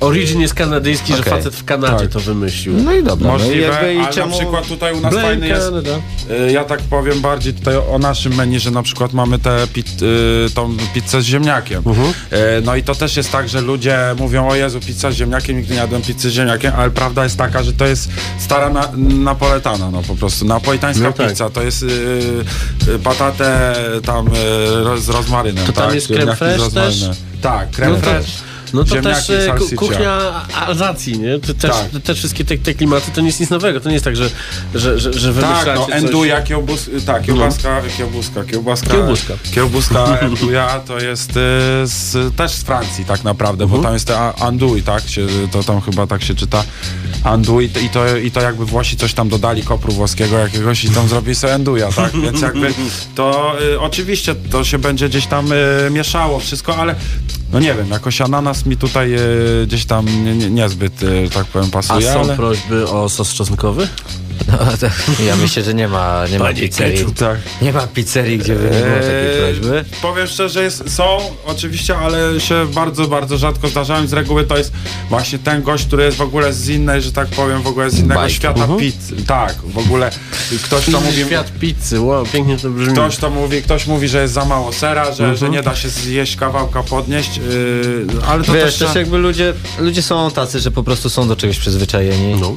[0.00, 1.32] Origin jest kanadyjski, że Okej.
[1.32, 2.08] facet w Kanadzie Tak.
[2.12, 2.74] to wymyślił.
[2.84, 4.30] No i dobra, no i Możliwe, jakby i ale czemu...
[4.30, 5.62] na przykład tutaj u nas Blame fajny jest...
[5.62, 5.90] Canada.
[6.48, 10.02] Y, Ja tak powiem bardziej tutaj o naszym menu, że na przykład mamy tę pit,
[10.02, 11.82] y, tą pizzę z ziemniakiem.
[11.86, 12.08] Mhm.
[12.08, 12.12] Y,
[12.64, 15.74] No i to też jest tak, że ludzie mówią, o Jezu, pizza z ziemniakiem, nigdy
[15.74, 19.90] nie jadłem pizzy z ziemniakiem, ale prawda jest taka, że to jest stara na, napoletana,
[19.90, 20.44] no po prostu.
[20.44, 21.28] Napolitańska No tak.
[21.28, 21.86] pizza, to jest y,
[22.88, 24.30] y, patatę tam y,
[24.84, 25.66] roz- z rozmarynem.
[25.66, 25.94] To tam tak?
[25.94, 27.04] jest creme fraiche też?
[27.42, 28.02] Tak, creme No.
[28.72, 31.38] No to też e, kuchnia Alzacji, nie?
[31.38, 32.02] To też, Tak.
[32.04, 33.80] te wszystkie te, te klimaty to nie jest nic nowego.
[33.80, 34.30] To nie jest tak, że,
[34.74, 35.94] że, że, że Tak, wymyślacie no coś...
[35.94, 39.34] enduja, kiełbus, tak, kiełbaska, kiełbuska, kiełbaska, Kiełbuska.
[39.54, 41.34] kiełbuska enduja to jest y,
[41.84, 45.62] z, też z Francji tak naprawdę, bo tam jest te a- andouille, tak, się, to
[45.62, 46.64] tam chyba tak się czyta
[47.24, 51.08] andouille i to, i to jakby Włosi coś tam dodali kopru włoskiego jakiegoś i tam
[51.08, 52.74] zrobili sobie enduja, tak, więc jakby
[53.14, 55.56] to y, oczywiście to się będzie gdzieś tam y,
[55.90, 56.94] mieszało wszystko, ale
[57.52, 61.46] no nie wiem, jakoś ananas mi tutaj y, gdzieś tam nie, nie, niezbyt, y, tak
[61.46, 62.36] powiem, A pasuje, są ale...
[62.36, 63.88] prośby o sos czosnkowy?
[64.48, 64.86] No, to,
[65.24, 66.98] ja myślę, że nie ma, nie ma pizzerii.
[66.98, 67.18] Ketchup.
[67.18, 67.38] Tak.
[67.62, 69.84] Nie ma pizzerii, gdzie by nie było takiej Eee, prośby.
[70.02, 74.06] Powiem szczerze, jest, są oczywiście, ale się bardzo, bardzo rzadko zdarzają.
[74.06, 74.72] Z reguły to jest
[75.08, 77.98] właśnie ten gość, który jest w ogóle z innej, że tak powiem, w ogóle z
[77.98, 79.16] innego świata pizzy.
[79.26, 80.10] Tak, w ogóle
[80.64, 81.24] ktoś to mówi.
[81.24, 82.92] świat pizzy, wow, pięknie to brzmi.
[82.92, 85.36] Ktoś to mówi, ktoś mówi, że jest za mało sera, że, Mhm.
[85.36, 88.78] że nie da się zjeść kawałka podnieść, yy, ale to Wiesz, też...
[88.78, 92.40] też jakby ludzie, ludzie są tacy, że po prostu są do czegoś przyzwyczajeni.
[92.40, 92.56] No.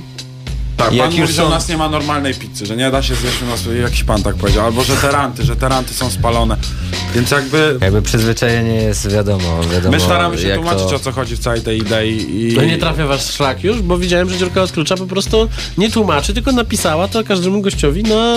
[0.78, 2.92] Tak, jak pan już mówi, że u są- nas nie ma normalnej pizzy, że nie
[2.92, 5.70] da się zjeść u nas, jakiś pan tak powiedział, albo że te ranty, że te
[5.70, 6.58] ranty są spalone.
[7.16, 7.78] Więc jakby...
[7.82, 10.96] Jakby przyzwyczajenie jest wiadomo, wiadomo My staramy się tłumaczyć to...
[10.96, 12.12] o co chodzi w całej tej idei
[12.52, 12.56] i...
[12.56, 15.92] No nie trafia wasz szlak już, bo widziałem, że dziurka od klucza po prostu nie
[15.92, 18.36] tłumaczy, tylko napisała to każdemu gościowi na,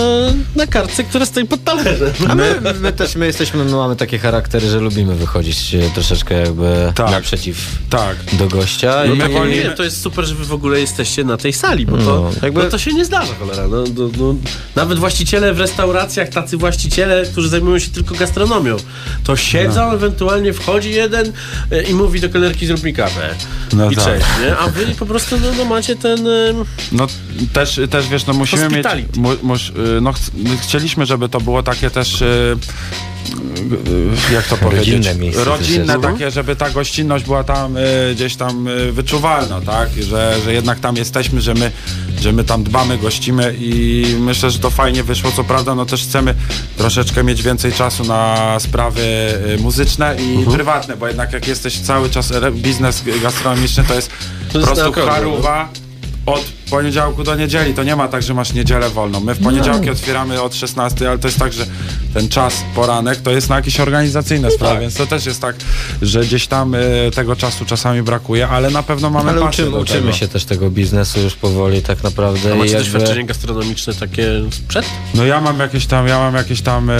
[0.56, 2.10] na kartce, która stoi pod talerzem.
[2.28, 6.34] A my, my też my jesteśmy, my mamy takie charaktery, że lubimy wychodzić e, troszeczkę
[6.34, 7.10] jakby Tak.
[7.10, 7.56] naprzeciw
[7.90, 8.16] Tak.
[8.32, 8.94] do gościa.
[9.06, 11.52] No i, my wolimy- nie, to jest super, że wy w ogóle jesteście na tej
[11.52, 13.68] sali, bo to, No, jakby- no to się nie zdarza, cholera.
[13.68, 14.34] No, no, no,
[14.76, 18.76] nawet właściciele w restauracjach, tacy właściciele, którzy zajmują się tylko gastronomią,
[19.24, 19.94] to siedzą, No.
[19.94, 21.32] ewentualnie wchodzi jeden
[21.72, 23.34] e, i mówi do kelnerki zrób mi kawę.
[23.72, 24.04] No I tak.
[24.04, 24.56] cześć, nie?
[24.56, 26.28] A wy po prostu no, no macie ten...
[26.92, 27.06] No
[27.52, 28.86] też, też wiesz, no musimy mieć.
[29.16, 32.22] Mu, y, no, ch- my chcieliśmy, żeby to było takie też.
[32.22, 32.56] y,
[34.32, 34.94] Jak to powiedzieć?
[34.94, 37.80] Rodzinne miejsce Rodzinne, takie, żeby ta gościnność była tam y,
[38.14, 39.88] gdzieś tam y, wyczuwalna, tak?
[40.02, 41.70] Że, że jednak tam jesteśmy, że my,
[42.20, 45.32] że my tam dbamy, gościmy i myślę, że to fajnie wyszło.
[45.32, 46.34] Co prawda, no też chcemy
[46.76, 49.00] troszeczkę mieć więcej czasu na sprawy
[49.54, 50.52] y, muzyczne i Mhm.
[50.56, 54.10] prywatne, bo jednak jak jesteś cały czas biznes gastronomiczny, to jest
[54.52, 56.32] To po prostu okrągło, no.
[56.32, 57.74] od poniedziałku do niedzieli.
[57.74, 59.20] To nie ma tak, że masz niedzielę wolną.
[59.20, 61.66] My w poniedziałki otwieramy od 16, ale to jest tak, że
[62.14, 65.56] ten czas, poranek, to jest na jakieś organizacyjne sprawy, więc to też jest tak,
[66.02, 69.76] że gdzieś tam y, tego czasu czasami brakuje, ale na pewno mamy Ale pasję uczymy,
[69.76, 70.12] do uczymy tego.
[70.12, 72.52] się też tego biznesu już powoli tak naprawdę.
[72.52, 72.90] A i macie jakby...
[72.92, 74.84] doświadczenie gastronomiczne takie sprzed?
[75.14, 76.94] No ja mam jakieś tam, ja mam jakieś tam y,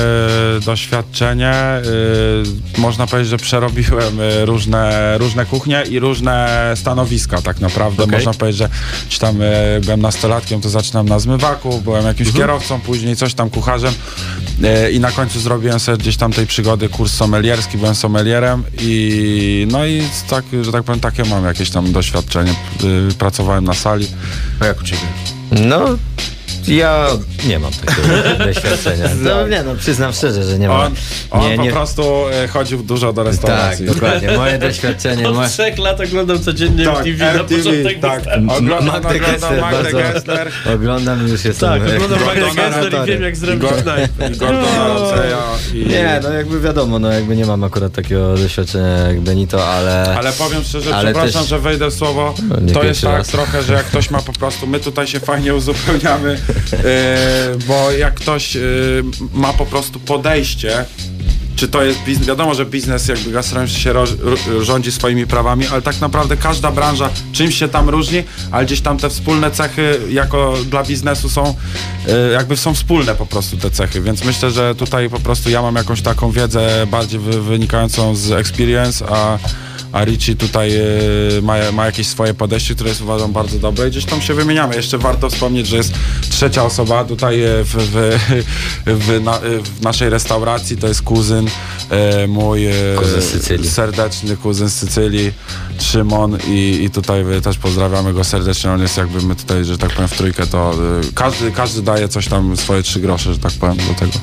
[0.65, 1.55] doświadczenie.
[2.77, 8.03] Y, można powiedzieć, że przerobiłem y, różne, różne kuchnie i różne stanowiska tak naprawdę.
[8.03, 8.15] Okej.
[8.17, 8.69] Można powiedzieć, że
[9.09, 13.51] czy tam y, byłem nastolatkiem, to zaczynam na zmywaku, byłem jakimś kierowcą, później coś tam
[13.51, 13.95] kucharzem
[14.87, 19.67] y, i na końcu zrobiłem sobie gdzieś tam tej przygody kurs sommelierski, byłem sommelierem i
[19.71, 22.55] no i tak, że tak powiem, takie mam jakieś tam doświadczenie.
[23.11, 24.07] Y, pracowałem na sali.
[24.61, 25.03] A jak u ciebie?
[25.51, 25.85] No,
[26.69, 27.07] Ja
[27.49, 28.09] nie mam takiego
[28.47, 29.09] doświadczenia.
[29.21, 30.81] No, nie no, przyznam szczerze, że nie mam.
[30.81, 30.93] On,
[31.31, 33.87] on nie, po nie, prostu e, chodził dużo do tak, restauracji.
[33.87, 34.31] dokładnie.
[34.37, 38.23] Moje doświadczenie, Od moje, trzech lat oglądam codziennie Tak, MTV na MTV, początek tak.
[38.49, 40.49] Oglądam, Magdę oglądam Gessler Magdę bardzo Gessler.
[40.75, 41.69] oglądam i już jestem...
[41.69, 43.07] Tak, oglądam Magdę Gessler i Ramsaya.
[43.13, 43.63] wiem jak zrobić
[44.39, 45.87] Gordona Ramsaya i...
[45.87, 50.17] Nie, no jakby wiadomo, no jakby nie mam akurat takiego doświadczenia jak Benito, ale...
[50.19, 52.35] Ale powiem szczerze, Ale przepraszam, też- że wejdę w słowo.
[52.61, 53.29] No, to jest tak raz.
[53.29, 56.39] trochę, że jak ktoś ma po prostu, my tutaj się fajnie uzupełniamy,
[57.69, 58.61] bo jak ktoś e,
[59.33, 60.85] ma po prostu podejście,
[61.57, 64.07] czy to jest biznes, wiadomo, że biznes jakby gastronomiczny się ro-
[64.61, 68.99] rządzi swoimi prawami, ale tak naprawdę każda branża czymś się tam różni, ale gdzieś tam
[68.99, 71.55] te wspólne cechy jako dla biznesu są,
[72.09, 75.63] e, jakby są wspólne po prostu te cechy, więc myślę, że tutaj po prostu ja
[75.63, 79.39] mam jakąś taką wiedzę bardziej wy, wynikającą z experience, a
[79.93, 80.83] a Richie tutaj e,
[81.43, 84.77] ma, ma jakieś swoje podejście, które jest uważam bardzo dobre i gdzieś tam się wymieniamy.
[84.77, 85.95] Jeszcze warto wspomnieć, że jest
[86.31, 88.19] trzecia osoba tutaj e, w, w,
[88.87, 91.47] w, na, e, w naszej restauracji, to jest kuzyn
[92.29, 95.33] mój Kuzyn serdeczny kuzyn z Sycylii,
[95.81, 99.93] Szymon i, i tutaj też pozdrawiamy go serdecznie, on jest jakby my tutaj, że tak
[99.93, 100.75] powiem w trójkę, to
[101.15, 104.19] każdy, każdy daje coś tam, swoje trzy grosze, że tak powiem do tego.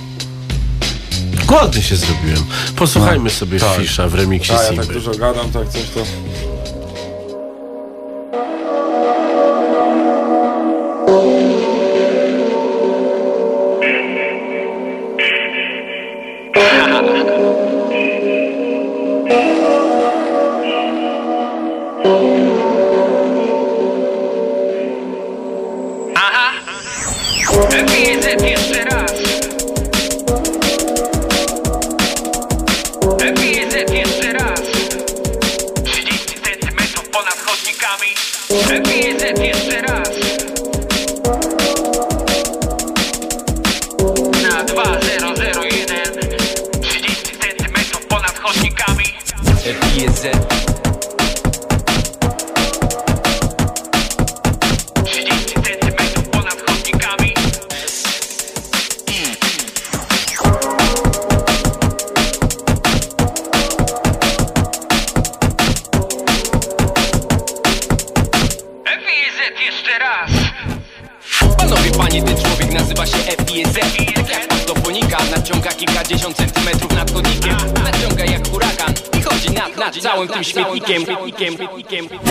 [1.46, 2.44] Głodny się zrobiłem.
[2.76, 3.78] Posłuchajmy sobie tak.
[3.78, 4.86] Fisza w remiksie A ja Simby.
[4.86, 6.00] tak dużo gadam, tak coś to...
[81.90, 82.25] game.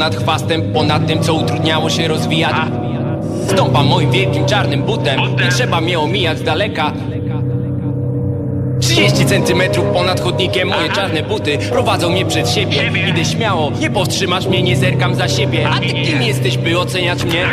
[0.00, 2.54] Ponad chwastem, ponad tym, co utrudniało się rozwijać.
[3.48, 6.92] Stąpam moim wielkim czarnym butem, nie trzeba mnie omijać z daleka.
[8.80, 12.90] 30 centymetrów ponad chodnikiem Moje czarne buty prowadzą mnie przed siebie.
[13.08, 15.68] Idę śmiało, nie powstrzymasz mnie, nie zerkam za siebie.
[15.68, 17.46] A ty kim jesteś, by oceniać mnie?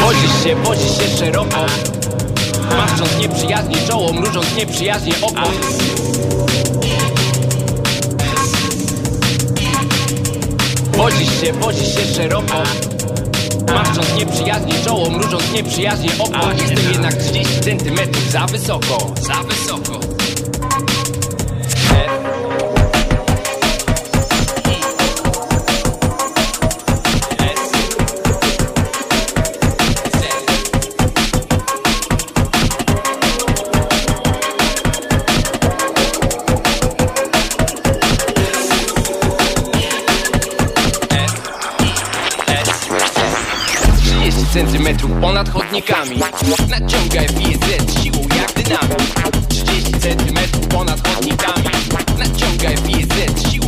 [0.00, 1.66] Wozisz się, wozisz się szeroko.
[2.76, 5.42] Maszcząc nieprzyjaźnie czoło, mrużąc nieprzyjaźnie oko
[10.96, 12.62] Wozisz się, wozisz się szeroko.
[13.74, 16.50] Maszcząc nieprzyjaźnie czoło, mrużąc nieprzyjaźnie oko.
[16.52, 19.14] Jestem jednak 30 centymetrów za wysoko.
[19.20, 20.21] Za wysoko
[44.62, 46.18] centymetrów ponad chodnikami.
[46.68, 49.48] Naciągaj FIZ siłą jak dynamit.
[49.48, 51.68] 30 centymetrów ponad chodnikami.
[52.18, 53.61] Naciągaj FIZ siłą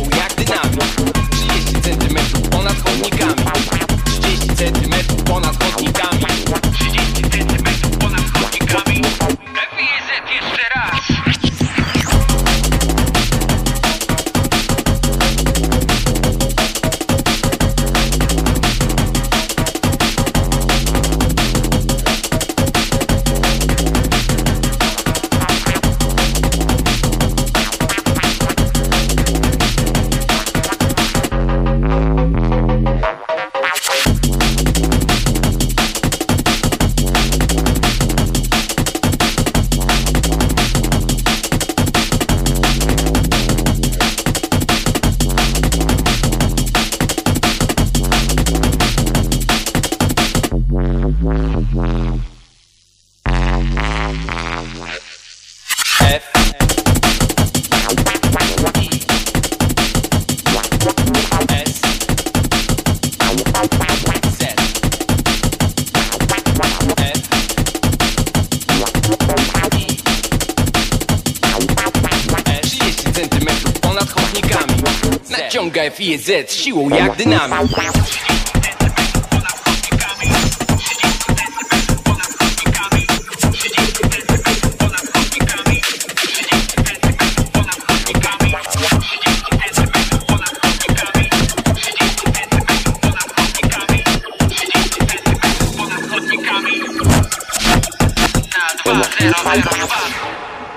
[76.25, 77.71] Naciągaj FIZ siłą jak dynamit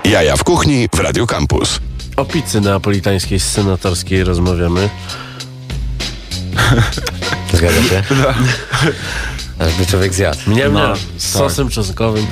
[0.03, 1.79] Jaja w kuchni w Radio Campus.
[2.19, 4.89] O pizzy neapolitańskiej senatorskiej rozmawiamy.
[7.59, 8.03] Zgadza się?
[9.59, 10.39] Aż by człowiek zjadł.
[10.47, 12.25] Nie, No, nie, z sosem czosnkowym.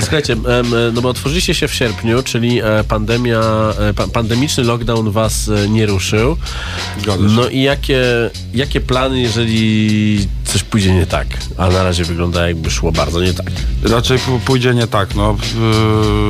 [0.00, 0.62] Słuchajcie, e,
[0.92, 3.40] no bo otworzyliście się w sierpniu, czyli e, pandemia,
[3.78, 6.36] e, pa, pandemiczny lockdown was nie ruszył.
[7.18, 8.02] No i jakie,
[8.54, 11.26] jakie plany, jeżeli coś pójdzie nie tak?
[11.56, 13.50] A na razie wygląda jakby szło bardzo nie tak.
[13.82, 15.36] Raczej pójdzie nie tak, no.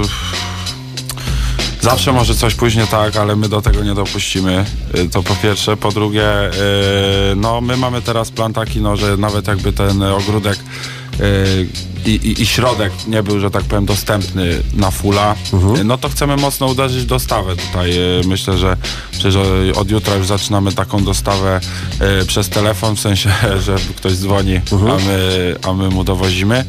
[0.02, 0.08] Yy,
[1.82, 4.64] Zawsze może coś pójść nie tak, ale my do tego nie dopuścimy.
[4.94, 5.76] Yy, To po pierwsze.
[5.76, 6.22] Po drugie,
[7.30, 10.58] yy, no my mamy teraz plan taki, no, że nawet jakby ten ogródek
[11.18, 11.66] yy,
[12.06, 15.34] i, i, i środek nie był, że tak powiem, dostępny na fulla,
[15.76, 17.90] yy, no to chcemy mocno uderzyć w dostawę tutaj.
[17.94, 18.76] Yy, Myślę, że
[19.10, 19.34] przecież
[19.76, 21.60] od jutra już zaczynamy taką dostawę
[22.00, 23.30] yy, przez telefon, w sensie,
[23.66, 26.64] że ktoś dzwoni, a, my, a my mu dowozimy.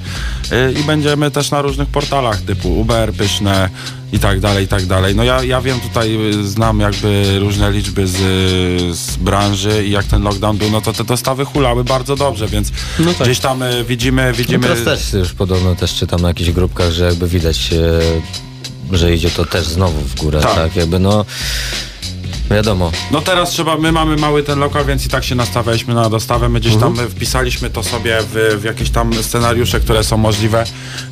[0.51, 3.69] Yy, I będziemy też na różnych portalach typu Uber, Pyszne
[4.13, 5.15] i tak dalej, i tak dalej.
[5.15, 8.17] No ja, ja wiem tutaj, znam jakby różne liczby z,
[8.97, 12.71] z branży i jak ten lockdown był, no to te dostawy hulały bardzo dobrze, więc
[13.21, 14.67] gdzieś tam y, widzimy, No widzimy...
[14.67, 19.29] teraz też już podobno też czytam na jakichś grupkach, że jakby widać, e, że idzie
[19.29, 20.55] to też znowu w górę, Tak.
[20.55, 20.75] tak?
[20.75, 21.25] Jakby no,
[22.51, 22.91] wiadomo.
[23.11, 26.49] No teraz trzeba, my mamy mały ten lokal, więc i tak się nastawialiśmy na dostawę.
[26.49, 30.63] My gdzieś tam y, wpisaliśmy to sobie w, w jakieś tam scenariusze, które są możliwe.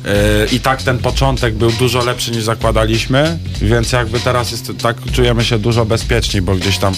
[0.04, 0.10] Yy,
[0.52, 5.44] I tak ten początek był dużo lepszy niż zakładaliśmy, więc jakby teraz jest tak czujemy
[5.44, 6.94] się dużo bezpieczniej, bo gdzieś tam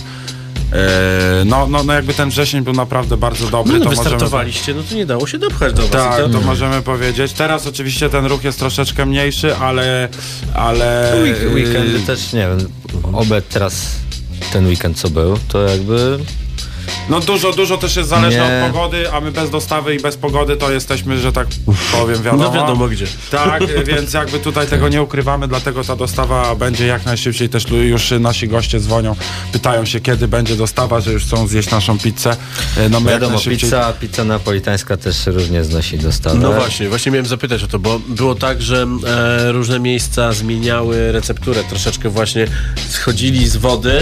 [1.44, 3.72] no, no, no jakby ten wrzesień był naprawdę bardzo dobry.
[3.72, 5.90] No, no to możemy- wystartowaliście, no to nie dało się dopchać do was.
[5.90, 7.32] Tak, to to, możemy powiedzieć.
[7.32, 10.08] Teraz oczywiście ten ruch jest troszeczkę mniejszy, ale...
[10.54, 12.68] ale Week- Weekendy yy, też, nie wiem,
[13.12, 13.86] obecnie teraz
[14.52, 16.18] ten weekend co był, to jakby
[17.08, 18.66] No dużo, dużo też jest zależne Nie.
[18.66, 21.46] od pogody, a my bez dostawy i bez pogody to jesteśmy, że tak
[21.92, 22.44] powiem, wiadomo.
[22.44, 23.06] No wiadomo gdzie.
[23.30, 27.48] Tak, więc jakby tutaj tego nie ukrywamy, dlatego ta dostawa będzie jak najszybciej.
[27.48, 29.16] Też już nasi goście dzwonią,
[29.52, 32.36] pytają się kiedy będzie dostawa, że już chcą zjeść naszą pizzę.
[32.76, 33.60] E, No my Wiadomo, najszybciej...
[33.70, 36.38] pizza, pizza napolitańska też różnie znosi dostawę.
[36.38, 41.12] No właśnie, właśnie miałem zapytać o to, bo było tak, że e, różne miejsca zmieniały
[41.12, 42.46] recepturę, troszeczkę właśnie
[42.88, 44.00] schodzili z wody,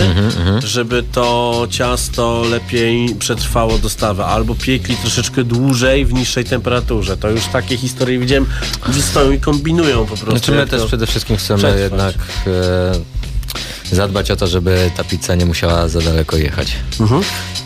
[0.65, 7.17] żeby to ciasto lepiej przetrwało dostawę, albo piekli troszeczkę dłużej w niższej temperaturze.
[7.17, 8.47] To już takie historie widziałem,
[8.89, 10.31] gdzie stoją i kombinują po prostu.
[10.31, 11.83] Znaczy my też przede wszystkim chcemy przetrwać.
[11.83, 12.15] jednak
[12.47, 16.77] e, zadbać o to, żeby ta pizza nie musiała za daleko jechać.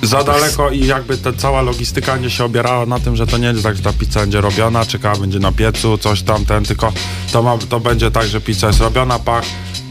[0.03, 3.47] za daleko i jakby ta cała logistyka nie się opierała na tym, że to nie
[3.47, 6.93] jest tak, że ta pizza będzie robiona, czeka, będzie na piecu, coś tam, ten, tylko
[7.33, 9.45] to, ma, to będzie tak, że pizza jest robiona, pach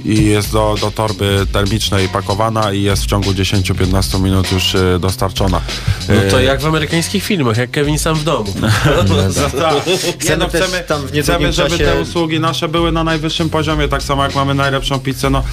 [0.05, 4.99] i jest do, do torby termicznej pakowana i jest w ciągu 10-15 minut już y,
[4.99, 5.61] dostarczona.
[6.09, 8.53] No to Y, jak w amerykańskich filmach, jak Kevin sam w domu.
[9.59, 9.87] tak.
[9.87, 13.03] Nie, Chcemy no, chcemy, tam w niedługim chcemy, żeby czasie- te usługi nasze były na
[13.03, 15.43] najwyższym poziomie, tak samo jak mamy najlepszą pizzę, no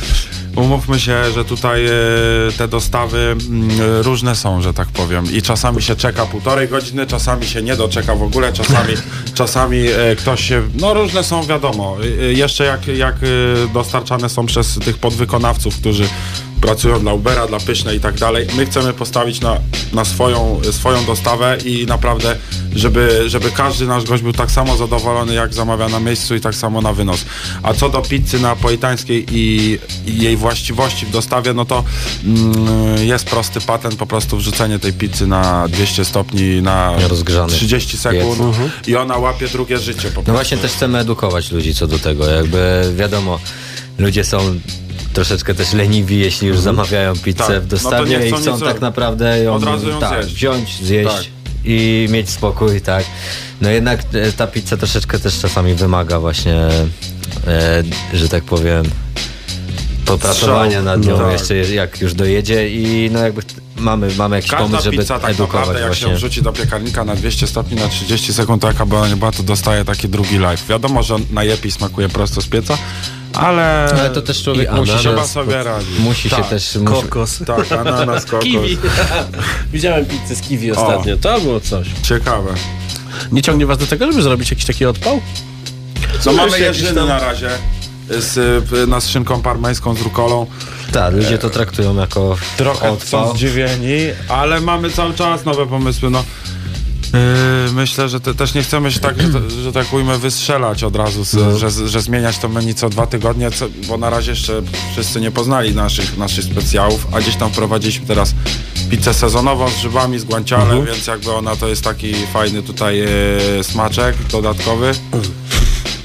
[0.56, 1.90] umówmy się, że tutaj e,
[2.58, 7.06] te dostawy mm, e, różne są, że tak powiem i czasami się czeka półtorej godziny,
[7.06, 8.94] czasami się nie doczeka w ogóle, czasami,
[9.34, 14.28] czasami e, ktoś się, no różne są wiadomo, E, e, jeszcze jak, jak e, dostarczane
[14.28, 16.08] są przez tych podwykonawców, którzy
[16.62, 18.46] pracują dla Ubera, dla Pysznej i tak dalej.
[18.56, 19.58] My chcemy postawić na,
[19.92, 22.36] na swoją, swoją dostawę i naprawdę,
[22.74, 26.54] żeby, żeby każdy nasz gość był tak samo zadowolony, jak zamawia na miejscu i tak
[26.54, 27.24] samo na wynos.
[27.62, 31.84] A co do pizzy napolitańskiej i, i jej właściwości w dostawie, no to
[32.24, 37.98] mm, jest prosty patent, po prostu wrzucenie tej pizzy na 200 stopni na Rozgrzany 30
[37.98, 38.46] sekund piec.
[38.46, 38.70] Mhm.
[38.86, 40.30] i ona łapie drugie życie po prostu.
[40.30, 42.26] No właśnie też chcemy edukować ludzi co do tego.
[42.26, 43.38] Jakby wiadomo,
[43.98, 44.38] ludzie są
[45.12, 47.58] troszeczkę też leniwi, jeśli już zamawiają pizzę Tak.
[47.60, 50.34] w No dostawie chcą i chcą tak naprawdę ją, Od razu ją tak, zjeść.
[50.36, 51.24] wziąć, zjeść Tak.
[51.64, 53.04] i mieć spokój, tak.
[53.60, 56.54] No jednak e, ta pizza troszeczkę też czasami wymaga właśnie,
[57.46, 57.82] e,
[58.14, 58.84] że tak powiem,
[60.06, 61.32] popracowania nad nią No tak.
[61.32, 63.42] jeszcze jak już dojedzie i no jakby
[63.76, 66.08] mamy, mamy jakiś Każda pomysł, żeby pizza tak edukować naprawdę jak właśnie.
[66.08, 68.62] się wrzuci do piekarnika na 200 stopni na 30 sekund,
[69.10, 70.66] nie była, to dostaje taki drugi live.
[70.68, 72.78] Wiadomo, że najlepiej smakuje prosto z pieca,
[73.34, 73.88] ale...
[74.00, 75.86] Ale to też człowiek I musi ananas się, sobie radzi.
[75.98, 76.48] musi się Tak.
[76.48, 76.74] też...
[76.76, 77.38] Musi, Kokos.
[77.46, 78.44] Tak, ananas, kokos.
[78.44, 78.78] Kiwi.
[79.72, 80.76] Widziałem pizzę z kiwi O.
[80.86, 81.16] ostatnio.
[81.16, 81.86] To było coś.
[82.02, 82.54] Ciekawe.
[83.32, 85.20] Nie ciągnie was do tego, żeby zrobić jakiś taki odpał?
[86.26, 87.50] No mamy jeżyny tam- na razie
[88.10, 88.36] z,
[88.72, 90.46] y, na z szynką parmeńską, z rukolą.
[90.92, 93.26] tak, ludzie to traktują jako Trochę odpał.
[93.28, 93.96] są zdziwieni,
[94.28, 96.10] ale mamy cały czas nowe pomysły.
[96.10, 96.24] No.
[97.12, 100.96] Yy, myślę, że te, też nie chcemy się tak, że, że tak ujmę, wystrzelać od
[100.96, 104.62] razu, z, że, że zmieniać to menu co dwa tygodnie, co, bo na razie jeszcze
[104.92, 108.34] wszyscy nie poznali naszych, naszych specjałów, a gdzieś tam wprowadziliśmy teraz
[108.90, 113.64] pizzę sezonową z grzybami, z guanciale, więc jakby ona to jest taki fajny tutaj yy,
[113.64, 114.92] smaczek dodatkowy.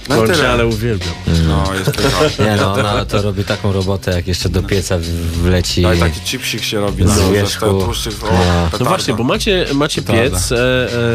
[0.09, 0.49] No tyle.
[0.51, 1.09] ale uwielbiam.
[1.47, 2.19] No, jest pycha.
[2.49, 4.97] Nie no, ona to robi taką robotę, jak jeszcze do pieca
[5.33, 5.81] wleci.
[5.81, 7.81] No i taki chipsik się robi na Z ze wierzchu.
[7.81, 8.23] z tłuszczych.
[8.23, 8.27] O,
[8.71, 8.77] No.
[8.79, 10.57] No właśnie, bo macie, macie piec, e,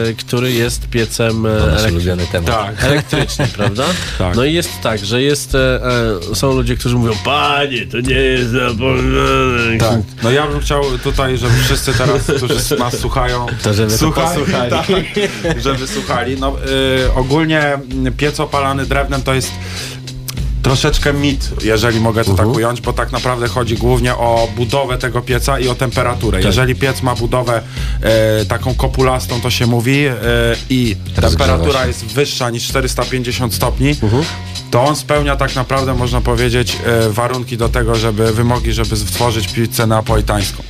[0.09, 2.47] e, który jest piecem e, To nasz elek- ulubiony temat.
[2.51, 2.85] Tak.
[2.91, 3.85] elektrycznym, prawda?
[4.19, 4.37] Tak.
[4.37, 5.81] No i jest tak, że jest, e,
[6.31, 9.79] e, są ludzie, którzy mówią, panie, to nie jest zapomniane.
[9.79, 9.99] Tak.
[10.23, 14.39] No ja bym chciał tutaj, żeby wszyscy teraz, którzy nas słuchają, To żeby to słuchali,
[14.41, 14.71] posłuchali.
[14.71, 14.87] tak,
[15.63, 16.37] żeby słuchali.
[16.41, 16.57] No,
[17.07, 17.79] y, ogólnie
[18.17, 19.51] piec opalany drewnem to jest
[20.63, 25.23] troszeczkę mit, jeżeli mogę to tak ująć, bo tak naprawdę chodzi głównie o budowę tego
[25.23, 26.43] pieca i o temperaturę.
[26.43, 27.63] Jeżeli piec ma budowę
[28.03, 30.13] e, taką kopulastą, to się mówi, e,
[30.71, 33.97] i temperatura jest wyższa niż 450 stopni,
[34.71, 39.49] to on spełnia tak naprawdę, można powiedzieć, e, warunki do tego, żeby wymogi, żeby stworzyć
[39.49, 40.63] pizzę napolitańską.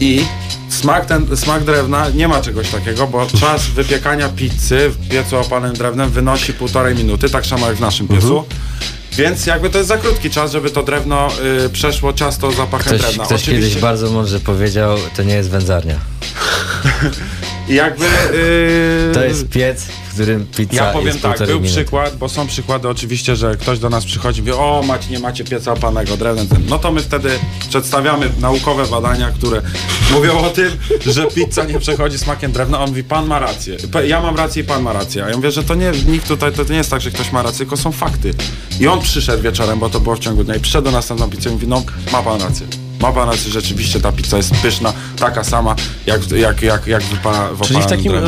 [0.00, 0.24] I
[0.68, 5.76] smak, ten, smak drewna nie ma czegoś takiego, bo czas wypiekania pizzy w piecu opalonym
[5.76, 8.44] drewnem wynosi półtorej minuty, tak samo jak w naszym piecu.
[9.12, 11.28] Więc jakby to jest za krótki czas, żeby to drewno
[11.66, 13.24] y, przeszło ciasto zapachem Ktoś, drewna.
[13.24, 15.94] ktoś kiedyś bardzo mądrze powiedział, to nie jest wędzarnia.
[17.68, 18.04] I jakby...
[18.34, 19.86] y, To jest piec,
[20.56, 24.40] pizza Ja powiem tak, był przykład, bo są przykłady oczywiście, że ktoś do nas przychodzi
[24.40, 26.46] i mówi, o macie, nie macie pieca opanego drewnem.
[26.68, 27.30] No to my wtedy
[27.68, 29.62] przedstawiamy naukowe badania, które
[30.14, 32.80] mówią o tym, że pizza nie przechodzi smakiem drewna.
[32.80, 33.76] On mówi, pan ma rację.
[34.06, 35.24] Ja mam rację i pan ma rację.
[35.24, 37.42] A ja mówię, że to nie, nikt tutaj, to nie jest tak, że ktoś ma
[37.42, 38.34] rację, tylko są fakty.
[38.80, 41.28] I on przyszedł wieczorem, bo to było w ciągu dnia i przyszedł do nas na
[41.28, 41.82] pizzę i mówi, no
[42.12, 42.87] ma pan rację.
[43.00, 45.76] Ma pan rację, rzeczywiście ta pizza jest pyszna, taka sama,
[46.06, 48.20] jak, jak, jak, jak wypala, w Czyli w takim e,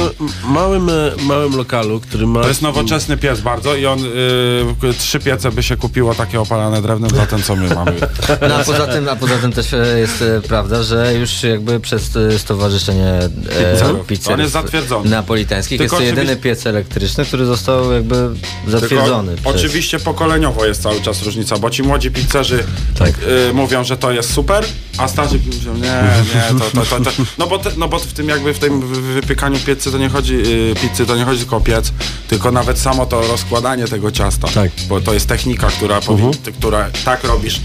[0.45, 0.93] małym, e,
[1.23, 2.43] małym lokalu, który ma...
[2.43, 6.83] To jest nowoczesny piec bardzo i on, y, trzy piece by się kupiło takie opalane
[6.83, 7.93] drewnem za ten, co my mamy.
[8.49, 11.81] No a poza tym, a poza tym też e, jest e, prawda, że już jakby
[11.81, 13.29] przez e, Stowarzyszenie e,
[13.73, 14.07] Pizzerów.
[14.07, 15.11] Pizzerów On jest zatwierdzony.
[15.11, 18.29] Napolitańskich Tylko jest to jedyny piec elektryczny, który został jakby
[18.69, 19.35] zatwierdzony.
[19.35, 22.65] Tylko przez- Oczywiście pokoleniowo jest cały czas różnica, bo ci młodzi pizzerzy
[22.99, 23.11] Tak.
[23.51, 24.60] y, mówią, że to jest super,
[24.99, 25.81] a starzy mówią, nie,
[26.35, 27.11] nie, to, to, to, to.
[27.39, 30.09] No, bo te, no bo w tym jakby w tym wy- wypiekaniu pizzy to nie
[30.09, 31.93] chodzi, y, pizzy to nie chodzi tylko o piec,
[32.29, 34.49] tylko nawet samo to rozkładanie tego ciasta.
[34.49, 34.71] Tak.
[34.89, 37.61] Bo to jest technika, która, powi- ty, która tak robisz,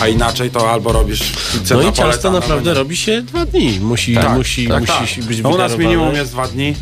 [0.00, 3.80] a inaczej to albo robisz pizzę No i ciasto naprawdę robi się dwa dni.
[3.80, 5.24] Musi, Tak, musi, tak, musi tak.
[5.24, 6.74] być no, U nas minimum jest dwa dni.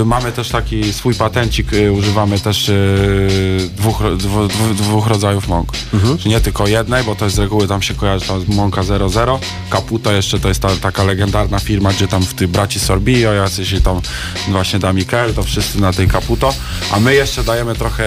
[0.00, 5.72] Y, mamy też taki swój patencik, y, używamy też y, dwóch, dwu, dwóch rodzajów mąk.
[5.94, 6.18] Mhm.
[6.26, 9.40] Nie tylko jednej, bo to jest z reguły tam się kojarzy tam mąka 00.
[9.70, 13.74] Caputo jeszcze to jest ta, taka legendarna firma, gdzie tam w tych braci Sorbio, jacyś
[13.84, 14.00] tam
[14.48, 16.54] właśnie da Mikel, to wszyscy na tej Caputo.
[16.92, 18.06] A my jeszcze dajemy trochę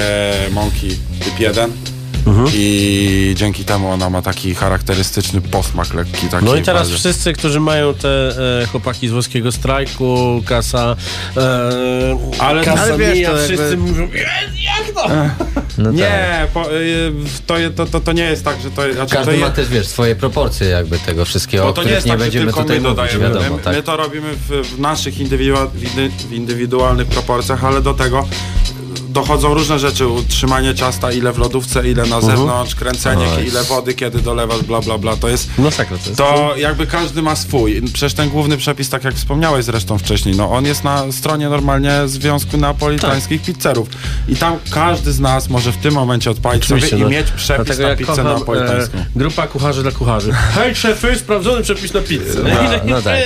[0.52, 0.89] mąki
[1.20, 1.95] typ 1.
[2.26, 2.48] Mhm.
[2.54, 6.28] I dzięki temu ona ma taki charakterystyczny posmak lekki.
[6.28, 8.10] Taki No i teraz bardziej- wszyscy, którzy mają te
[8.62, 10.96] e, chłopaki z włoskiego strajku, kasa,
[11.38, 11.42] e,
[12.40, 15.10] Ale- kasa ale wiesz, mija, to jakby- wszyscy mówią, "Je- jak to?
[15.78, 15.96] No tak.
[15.96, 17.12] Nie, po, y,
[17.48, 19.70] to, to, to, to nie jest tak, że to, znaczy, to Każdy je, ma też,
[19.70, 22.46] wiesz, swoje proporcje jakby tego wszystkiego, bo o to nie jest nie tak, że będziemy
[22.46, 23.24] tylko tutaj my mówić, dodajemy.
[23.36, 23.76] wiadomo, my, tak?
[23.76, 25.68] my to robimy w, w naszych indywidua,
[26.30, 28.28] w indywidualnych proporcjach, ale do tego
[29.16, 33.47] dochodzą różne rzeczy, utrzymanie ciasta, ile w lodówce, ile na zewnątrz, kręcenie, Oj.
[33.47, 36.18] ile wody, kiedy dolewasz, bla, bla, bla, to jest Masakra to jest.
[36.18, 37.82] to jakby każdy ma swój.
[37.82, 41.91] Przecież ten główny przepis, tak jak wspomniałeś zresztą wcześniej, no on jest na stronie normalnie
[42.05, 43.55] Związku Neapolitańskich Tak.
[43.55, 43.89] Pizzerów.
[44.28, 47.09] I tam każdy z nas może w tym momencie odpalić sobie i no.
[47.09, 48.97] mieć przepis Dlatego na ja pizzę kocham, neapolitańską.
[48.97, 50.32] E, grupa kucharzy dla kucharzy.
[50.32, 52.43] Hej szefy, sprawdzony przepis na pizzę.
[52.43, 52.49] No,
[52.86, 53.20] no tak.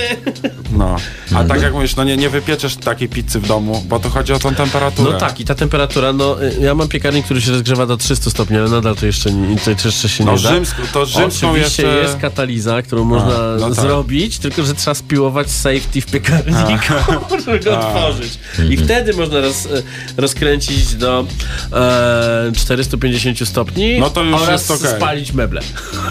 [0.76, 0.96] No.
[1.34, 4.32] A tak jak mówisz, no nie, nie wypieczesz takiej pizzy w domu, bo to chodzi
[4.32, 5.12] o tą temperaturę.
[5.12, 5.79] No tak, i ta temperatura,
[6.14, 9.32] no y, ja mam piekarnik, który się rozgrzewa do 300 stopni, ale nadal to jeszcze,
[9.32, 10.50] nie, to jeszcze się No nie da.
[10.50, 13.84] rzymską- to rzymską Oczywiście jeszcze- jest kataliza, którą można no tak.
[13.84, 16.94] zrobić, tylko że trzeba spiłować safety w piekarniku,
[17.44, 17.86] żeby go A.
[17.88, 18.38] otworzyć.
[18.70, 19.82] I wtedy można roz, y,
[20.16, 21.26] rozkręcić do
[21.72, 24.96] e, 450 stopni No to już oraz jest okej.
[24.96, 25.60] spalić meble.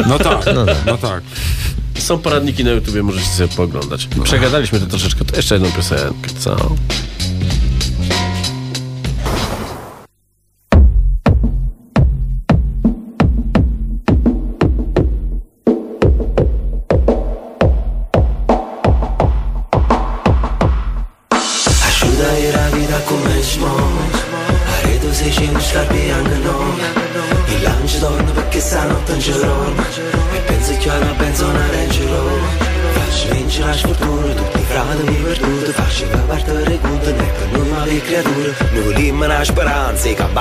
[0.07, 0.45] No tak,
[0.86, 1.22] no tak.
[1.99, 4.07] Są poradniki na YouTubie, możecie sobie pooglądać.
[4.24, 6.76] Przegadaliśmy to troszeczkę, to jeszcze jedną piosenkę, co?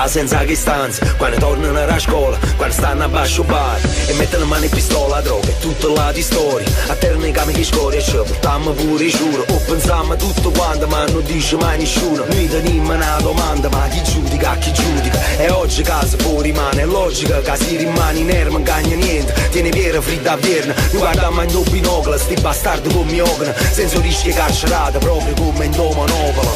[0.09, 4.65] Senza che stanza Quando tornano a scuola Quando stanno a basso bar E mettono mano
[4.65, 6.67] in pistola droga E tutta la di storia.
[6.89, 9.45] A termine che mi scoria Ci portiamo pure i giuro.
[9.49, 12.25] O pensiamo tutto quanto Ma non dice mai nessuno.
[12.25, 15.19] Noi teniamo una domanda Ma chi giudica, chi giudica?
[15.37, 19.33] E oggi casa fuori rimane È logica che si rimane in erba Non cagna niente.
[19.51, 23.55] Tiene piera fritta a vierna Mi guardiamo in doppio binocolo Sti bastardi con mi ogna
[23.73, 26.51] Senza rischi carcerata Proprio come in do monopolo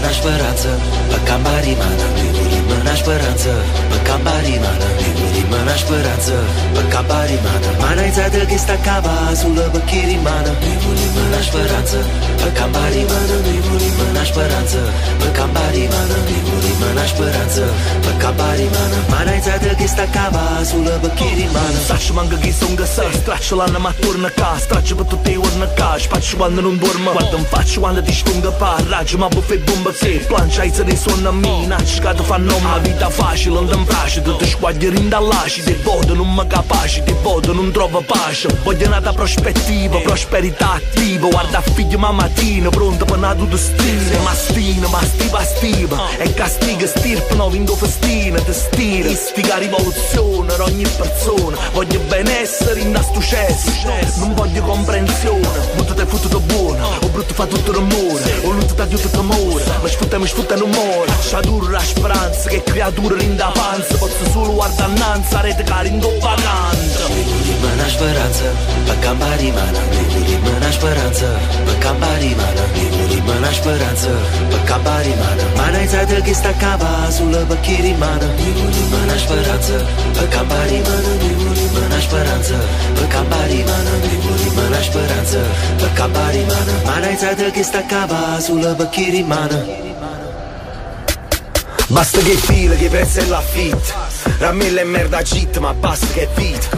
[0.00, 0.68] Noi speranza
[1.08, 2.31] Per campare in mano
[2.72, 3.50] mâna speranță
[3.90, 6.34] Pe cabarimana Nimeni mâna speranță
[6.74, 11.98] Pe cabarimana Mana ița de ghesta cava Azulă pe chirimana Nimeni mâna speranță
[12.40, 14.80] Pe cabarimana Nimeni mâna speranță
[15.20, 17.62] Pe cabarimana Nimeni mâna speranță
[18.04, 22.26] Pe bari mana Mana e țadă că sta cava Sulă bă kirimana Sa și m-am
[22.32, 26.06] găgit să-mi găsă Strace la nama turnă ca Strace bă tu te ornă ca Și
[26.12, 29.90] faci și oană nu-mi bormă Guardă-mi faci oană de ștungă pa Rage m-a bufet bombă
[30.00, 31.78] ți Planșa ai țări sonă mina.
[31.90, 34.20] Și ca tu fanom A vita fa și lândă-mi prașă.
[34.26, 37.72] Dă te școadă rinda la Și de vodă nu mă capa Și de vodă nu-mi
[37.76, 38.48] trovă pașă.
[38.64, 44.86] Voglio nata prospettiva, prosperita attiva Guarda figlio ma mattina, pronto per una tutto stile Mastina,
[44.96, 50.86] mastiva stiva E castiga stirpa, no, vindo festiva regime te stira Istica rivoluzione ad ogni
[50.96, 51.56] persona.
[51.72, 53.70] Voglio benessere in da successo
[54.18, 55.48] Non voglio comprensione.
[55.74, 56.98] Molto te fottuto buono.
[57.02, 60.70] O brutto fa tutto l'amore, O lutto da tutto temore Ma sfrutta mi sfrutta non
[60.70, 61.12] muore.
[61.20, 63.96] Sciadurra speranza Che creatura rinda panza.
[63.96, 67.02] Posso solo guardare innanzi Rete carindo pagante
[67.44, 68.44] Rimane speranza.
[68.84, 69.78] Per campa rimane
[70.26, 71.26] Rimane speranza.
[71.64, 73.90] Per campa rimane Mă lași fără
[74.50, 79.56] Pe cabari mană Mana-i zadă ghista cava Azulă pe chiri mană Nimuni mă lași fără
[80.16, 82.36] Pe cabari mană Nimuni mă lași fără
[82.96, 85.18] Pe cabari mană Nimuni mă lași fără
[85.80, 89.60] Pe cabari mană Mana-i zadă ghista cava Azulă pe chiri mană
[91.92, 93.92] Basta che fila, che prezzi l'affitto
[94.38, 96.70] Ramille merda git, ma basta che vit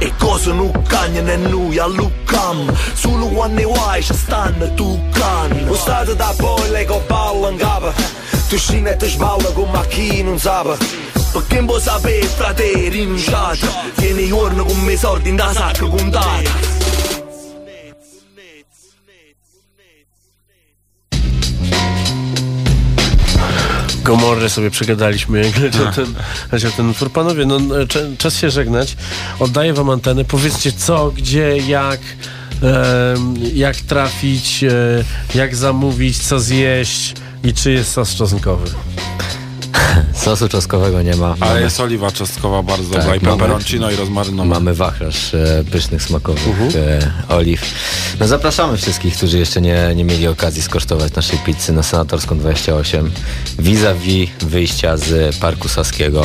[0.00, 2.58] E kozo nuk ka é në a lukam
[2.96, 7.92] Sulu uan një uaj që no në O estado da pojle ko pallën gabë
[8.50, 10.76] Të shine të shballë ku makinën zabë
[11.34, 15.92] Për kem bo sabe frateri në shatë Keni jorë në me mesor din da sakë
[15.92, 16.79] këndatë
[24.10, 26.14] Gomorrę sobie przegadaliśmy, jak leciał ten,
[26.52, 27.10] leciał ten utwór.
[27.12, 27.58] Panowie, no,
[27.88, 28.96] cze- czas się żegnać.
[29.38, 30.24] Oddaję wam antenę.
[30.24, 32.00] Powiedzcie co, gdzie, jak,
[33.54, 35.04] jak trafić, e,
[35.34, 38.70] jak zamówić, co zjeść i czy jest sos czosnkowy.
[40.24, 41.36] Sosu czosnkowego nie ma.
[41.40, 44.48] Ale jest oliwa czosnkowa bardzo Tak, dobra i mamy- peperoncino i rozmarynowa.
[44.48, 47.62] Mamy wachlarz e, pysznych, smakowych e, oliw.
[48.20, 53.10] No zapraszamy wszystkich, którzy jeszcze nie, nie mieli okazji skosztować naszej pizzy na Senatorską 28.
[53.58, 56.24] Vis-a-vis wyjścia z Parku Saskiego.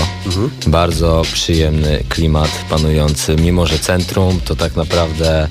[0.67, 3.35] Bardzo przyjemny klimat panujący.
[3.35, 5.47] Mimo, że centrum to tak naprawdę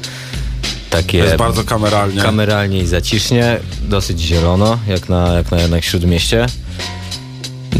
[0.90, 1.18] takie...
[1.18, 2.22] Jest bardzo kameralnie.
[2.22, 3.60] Kameralnie i zacisznie.
[3.82, 6.46] Dosyć zielono, jak na, jak na jednak Śródmieście.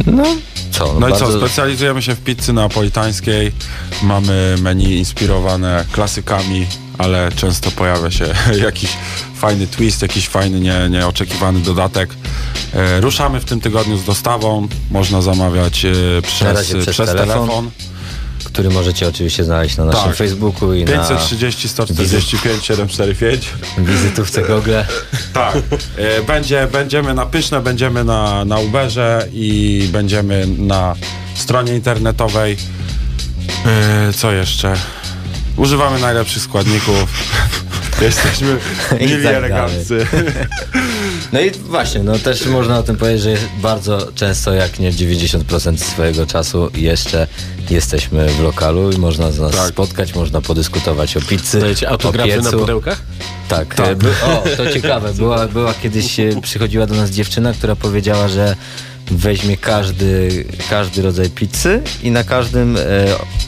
[0.06, 0.24] No,
[0.70, 0.96] co?
[1.00, 3.52] No i bardzo- co, specjalizujemy się w pizzy neapolitańskiej.
[4.02, 6.66] Mamy menu inspirowane klasykami,
[6.98, 8.26] ale często pojawia się
[8.64, 8.90] jakiś
[9.34, 12.10] fajny twist, jakiś fajny, nie, nieoczekiwany dodatek.
[12.74, 14.68] E, ruszamy w tym tygodniu z dostawą.
[14.90, 15.92] Można zamawiać e,
[16.22, 17.26] przez, przez, przez telefon.
[17.26, 17.70] telefon.
[18.44, 20.16] Który możecie oczywiście znaleźć na naszym Tak.
[20.16, 23.48] Facebooku i 530 145 745.
[23.78, 24.72] na wizytówce Google.
[25.32, 25.56] Tak.
[25.96, 30.94] E, Będzie, będziemy na Pyszne, będziemy na, na Uberze i będziemy na
[31.34, 32.56] stronie internetowej.
[33.66, 34.74] E, Co jeszcze?
[35.56, 37.04] Używamy najlepszych składników.
[38.02, 38.56] Jesteśmy
[39.00, 40.06] mili tak eleganccy.
[41.32, 45.76] No i właśnie, no też można o tym powiedzieć, że bardzo często, jak nie 90%
[45.78, 47.26] swojego czasu jeszcze
[47.70, 49.68] jesteśmy w lokalu i można z nas Tak.
[49.68, 52.58] spotkać, można podyskutować o pizzy, Dajecie o autografy na piecu.
[52.58, 52.98] pudełkach?
[53.48, 53.88] Tak, Tak.
[53.88, 55.14] e, o, to ciekawe.
[55.14, 58.56] Była, była kiedyś, e, przychodziła do nas dziewczyna, która powiedziała, że
[59.10, 62.80] weźmie każdy, każdy rodzaj pizzy i na każdym, e,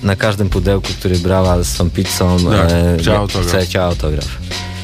[0.02, 3.48] na każdym pudełku, który brała z tą pizzą, Tak, e, chciała autograf.
[3.52, 4.28] chce- chciała autograf.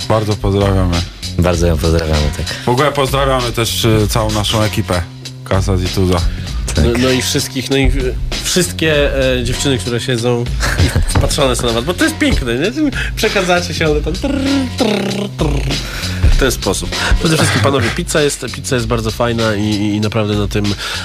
[0.09, 0.97] Bardzo pozdrawiamy.
[1.39, 2.47] Bardzo ją pozdrawiamy, tak.
[2.65, 5.03] W ogóle pozdrawiamy też e, całą naszą ekipę.
[5.45, 6.21] Kasa i Tuza.
[6.75, 6.85] tak.
[6.85, 7.91] No, no i wszystkich, no i
[8.45, 10.45] wszystkie e, dziewczyny, które siedzą
[10.87, 12.71] i wpatrzone są na was, bo to jest piękne, nie?
[13.17, 14.41] Przekadzacie się, one tam trrr,
[14.79, 15.63] trrr, trrr.
[16.43, 16.91] W ten sposób.
[17.19, 20.65] Przede wszystkim, panowie, pizza jest, pizza jest bardzo fajna i, i naprawdę na tym,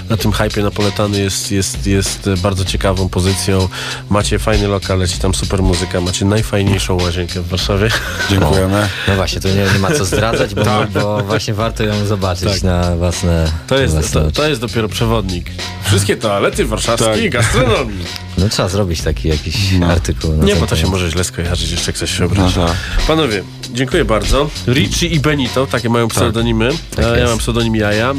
[0.09, 3.69] na tym hypie napoletany jest, jest, jest bardzo ciekawą pozycją.
[4.09, 7.89] Macie fajny lokal, leci tam super muzyka, macie najfajniejszą łazienkę w Warszawie.
[8.29, 8.89] Dziękujemy.
[9.07, 10.89] No właśnie, to nie, nie ma co zdradzać, bo, Tak.
[10.89, 12.63] bo właśnie warto ją zobaczyć Tak.
[12.63, 15.51] na własne To jest, własne to, to jest dopiero przewodnik.
[15.85, 17.41] Wszystkie toalety warszawskiej Tak.
[17.41, 18.05] gastronomii.
[18.37, 19.55] No trzeba zrobić taki jakiś
[19.89, 20.33] artykuł.
[20.37, 22.59] na Nie, bo to się może źle skojarzyć, jeszcze ktoś się obrazi.
[22.59, 22.75] No tak.
[23.07, 24.49] Panowie, dziękuję bardzo.
[24.67, 26.69] Richie i Benito, takie mają pseudonimy.
[26.95, 27.29] Tak e, ja jest.
[27.29, 28.11] mam pseudonim Jaja.
[28.11, 28.15] e,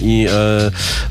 [0.00, 0.26] I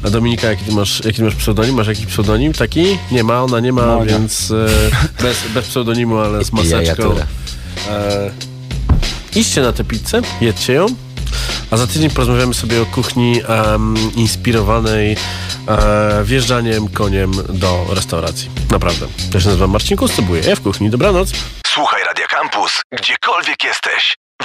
[0.05, 1.75] e, Dominika, jaki ty, masz, jaki ty masz pseudonim?
[1.75, 2.97] Masz jakiś pseudonim taki?
[3.11, 4.53] Nie ma, ona nie ma, No więc
[5.23, 7.15] bez, bez pseudonimu, ale z maseczką.
[7.89, 8.31] E,
[9.35, 10.85] idźcie na tę pizzę, jedźcie ją.
[11.71, 15.17] A za tydzień porozmawiamy sobie o kuchni em, inspirowanej
[15.67, 18.49] e, wjeżdżaniem koniem do restauracji.
[18.71, 19.07] Naprawdę.
[19.33, 20.41] Ja się nazywam Marcin Kustubuję.
[20.47, 20.89] Ja w kuchni.
[20.89, 21.31] Dobranoc.
[21.67, 24.26] Słuchaj Radio Campus, gdziekolwiek jesteś.